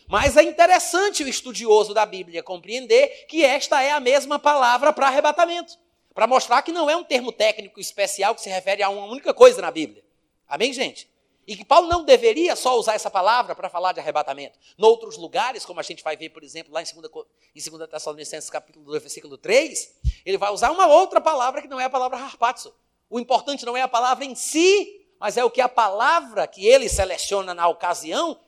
[0.07, 5.05] Mas é interessante o estudioso da Bíblia compreender que esta é a mesma palavra para
[5.05, 5.77] arrebatamento.
[6.15, 9.35] Para mostrar que não é um termo técnico especial que se refere a uma única
[9.35, 10.03] coisa na Bíblia.
[10.47, 11.12] Amém, gente?
[11.45, 14.57] E que Paulo não deveria só usar essa palavra para falar de arrebatamento.
[14.77, 17.25] Em outros lugares, como a gente vai ver, por exemplo, lá em 2,
[17.55, 19.93] em 2 Tessalonicenses capítulo 2, versículo 3,
[20.25, 22.73] ele vai usar uma outra palavra que não é a palavra harpazo.
[23.09, 26.65] O importante não é a palavra em si, mas é o que a palavra que
[26.65, 28.39] ele seleciona na ocasião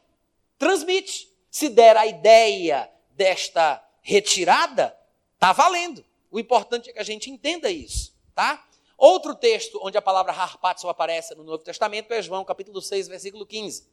[0.57, 1.29] transmite.
[1.51, 4.97] Se der a ideia desta retirada,
[5.33, 6.03] está valendo.
[6.31, 8.65] O importante é que a gente entenda isso, tá?
[8.97, 13.45] Outro texto onde a palavra harpazo aparece no Novo Testamento é João capítulo 6, versículo
[13.45, 13.87] 15.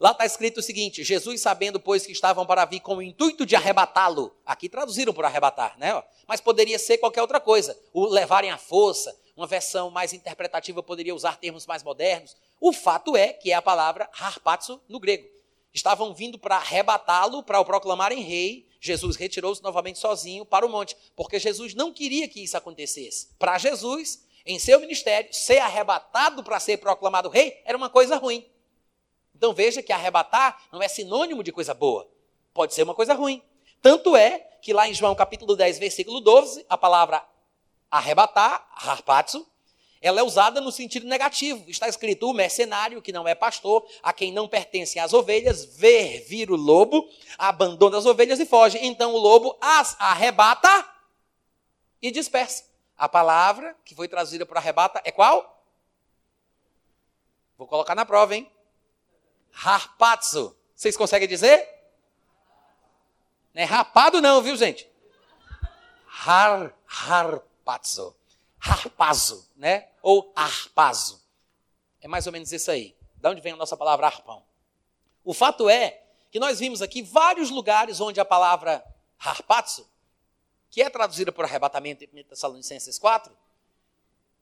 [0.00, 3.44] Lá está escrito o seguinte: Jesus, sabendo, pois, que estavam para vir com o intuito
[3.44, 6.02] de arrebatá-lo, aqui traduziram por arrebatar, né?
[6.26, 11.14] Mas poderia ser qualquer outra coisa, o levarem à força, uma versão mais interpretativa poderia
[11.14, 12.34] usar termos mais modernos.
[12.58, 15.28] O fato é que é a palavra harpazo no grego.
[15.72, 20.96] Estavam vindo para arrebatá-lo, para o proclamarem rei, Jesus retirou-se novamente sozinho para o monte,
[21.14, 23.28] porque Jesus não queria que isso acontecesse.
[23.38, 28.44] Para Jesus, em seu ministério, ser arrebatado para ser proclamado rei era uma coisa ruim.
[29.34, 32.10] Então veja que arrebatar não é sinônimo de coisa boa,
[32.54, 33.42] pode ser uma coisa ruim.
[33.82, 37.24] Tanto é que lá em João capítulo 10, versículo 12, a palavra
[37.90, 39.46] arrebatar, harpazo,
[40.00, 41.68] ela é usada no sentido negativo.
[41.68, 46.20] Está escrito: o mercenário, que não é pastor, a quem não pertencem as ovelhas, ver
[46.26, 48.78] vir o lobo, abandona as ovelhas e foge.
[48.78, 50.88] Então o lobo as arrebata
[52.00, 52.64] e dispersa.
[52.96, 55.62] A palavra que foi traduzida por arrebata é qual?
[57.58, 58.50] Vou colocar na prova, hein?
[59.52, 60.56] Harpazo.
[60.74, 61.68] Vocês conseguem dizer?
[63.52, 64.88] Não é rapado, não, viu, gente?
[66.06, 68.16] Har, harpazo
[68.60, 69.88] harpazo, né?
[70.02, 71.22] Ou arpazo.
[72.00, 72.96] É mais ou menos isso aí.
[73.16, 74.44] Da onde vem a nossa palavra arpão?
[75.24, 78.84] O fato é que nós vimos aqui vários lugares onde a palavra
[79.18, 79.88] harpazo,
[80.70, 83.36] que é traduzida por arrebatamento em Tessalonicenses 4,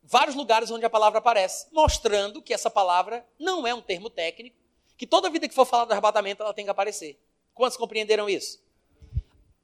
[0.03, 4.55] vários lugares onde a palavra aparece, mostrando que essa palavra não é um termo técnico,
[4.97, 7.19] que toda vida que for falar do arrebatamento ela tem que aparecer.
[7.53, 8.61] Quantos compreenderam isso?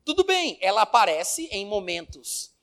[0.04, 2.55] Tudo bem, ela aparece em momentos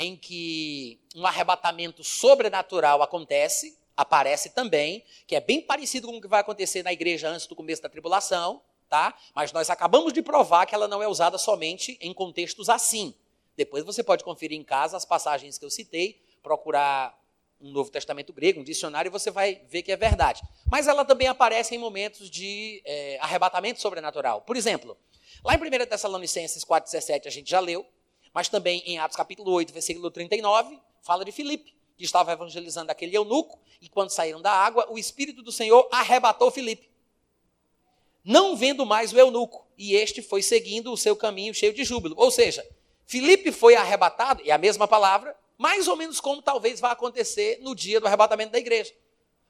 [0.00, 6.26] em que um arrebatamento sobrenatural acontece, aparece também, que é bem parecido com o que
[6.26, 9.14] vai acontecer na igreja antes do começo da tribulação, tá?
[9.34, 13.14] Mas nós acabamos de provar que ela não é usada somente em contextos assim.
[13.54, 17.14] Depois você pode conferir em casa as passagens que eu citei, procurar
[17.60, 20.40] um Novo Testamento grego, um dicionário, e você vai ver que é verdade.
[20.70, 24.40] Mas ela também aparece em momentos de é, arrebatamento sobrenatural.
[24.40, 24.96] Por exemplo,
[25.44, 27.86] lá em 1 Tessalonicenses 4,17 a gente já leu,
[28.32, 33.16] mas também em Atos capítulo 8, versículo 39, fala de Filipe, que estava evangelizando aquele
[33.16, 36.90] eunuco, e quando saíram da água, o Espírito do Senhor arrebatou Filipe.
[38.24, 42.14] Não vendo mais o eunuco, e este foi seguindo o seu caminho cheio de júbilo.
[42.18, 42.66] Ou seja,
[43.06, 47.74] Filipe foi arrebatado, e a mesma palavra, mais ou menos como talvez vá acontecer no
[47.74, 48.94] dia do arrebatamento da igreja.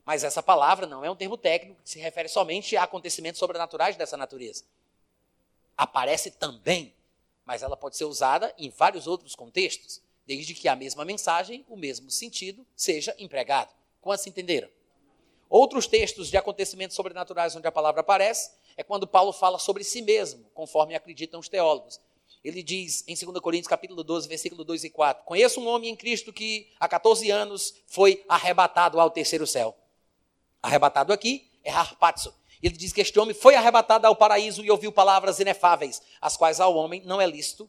[0.05, 3.97] Mas essa palavra não é um termo técnico que se refere somente a acontecimentos sobrenaturais
[3.97, 4.65] dessa natureza.
[5.77, 6.93] Aparece também,
[7.45, 11.77] mas ela pode ser usada em vários outros contextos, desde que a mesma mensagem, o
[11.77, 13.75] mesmo sentido, seja empregado.
[14.01, 14.69] Quantos entenderam?
[15.49, 20.01] Outros textos de acontecimentos sobrenaturais onde a palavra aparece é quando Paulo fala sobre si
[20.01, 22.01] mesmo, conforme acreditam os teólogos.
[22.43, 25.97] Ele diz em 2 Coríntios capítulo 12, versículo 2 e 4: Conheço um homem em
[25.97, 29.77] Cristo que há 14 anos foi arrebatado ao terceiro céu.
[30.63, 32.35] Arrebatado aqui é harpazo.
[32.63, 36.61] Ele diz que este homem foi arrebatado ao paraíso e ouviu palavras inefáveis, as quais
[36.61, 37.69] ao homem não é lícito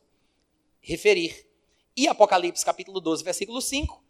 [0.81, 1.47] referir.
[1.95, 4.03] E Apocalipse capítulo 12, versículo 5,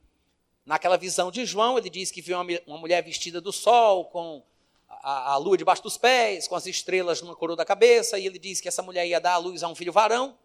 [0.65, 4.43] naquela visão de João, ele diz que viu uma mulher vestida do sol, com
[4.87, 8.39] a, a, lua debaixo dos pés, com as estrelas numa coroa da cabeça, e ele
[8.39, 10.37] diz que essa mulher ia dar à luz a um filho varão,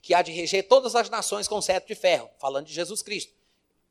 [0.00, 3.32] que há de reger todas as nações com cetro de ferro, falando de Jesus Cristo.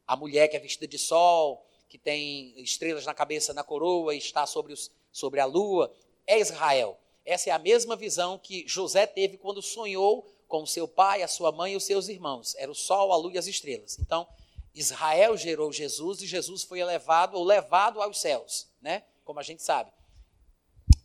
[0.07, 4.17] A mulher que é vestida de sol, que tem estrelas na cabeça, na coroa, e
[4.17, 5.93] está sobre, os, sobre a lua,
[6.25, 6.97] é Israel.
[7.25, 11.51] Essa é a mesma visão que José teve quando sonhou com seu pai, a sua
[11.51, 12.55] mãe e os seus irmãos.
[12.55, 13.97] Era o sol, a lua e as estrelas.
[13.99, 14.27] Então,
[14.73, 19.03] Israel gerou Jesus e Jesus foi elevado ou levado aos céus, né?
[19.23, 19.91] Como a gente sabe.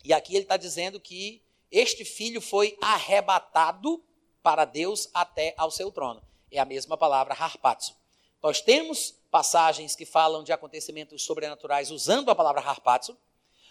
[0.05, 4.03] E aqui ele está dizendo que este filho foi arrebatado
[4.43, 6.23] para Deus até ao seu trono.
[6.51, 7.95] É a mesma palavra harpazo.
[8.43, 13.19] Nós temos passagens que falam de acontecimentos sobrenaturais usando a palavra harpazo,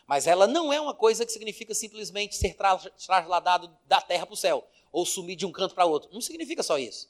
[0.08, 2.56] mas ela não é uma coisa que significa simplesmente ser
[3.06, 6.10] trasladado da terra para o céu ou sumir de um canto para outro.
[6.14, 7.10] Não significa só isso.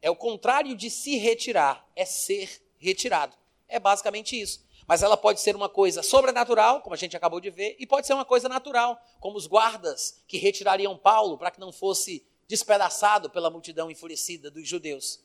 [0.00, 3.36] É o contrário de se retirar, é ser retirado.
[3.68, 4.64] É basicamente isso.
[4.86, 8.06] Mas ela pode ser uma coisa sobrenatural, como a gente acabou de ver, e pode
[8.06, 13.30] ser uma coisa natural, como os guardas que retirariam Paulo para que não fosse despedaçado
[13.30, 15.20] pela multidão enfurecida dos judeus.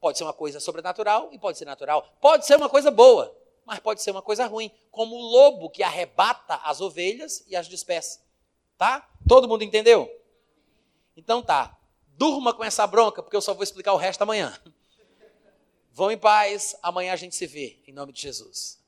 [0.00, 2.08] Pode ser uma coisa sobrenatural e pode ser natural.
[2.20, 5.82] Pode ser uma coisa boa, mas pode ser uma coisa ruim, como o lobo que
[5.82, 8.20] arrebata as ovelhas e as dispersa.
[8.76, 9.08] Tá?
[9.28, 10.10] Todo mundo entendeu?
[11.16, 11.78] Então tá.
[12.16, 14.56] Durma com essa bronca, porque eu só vou explicar o resto amanhã.
[15.92, 18.80] Vão em paz, amanhã a gente se vê, em nome de Jesus.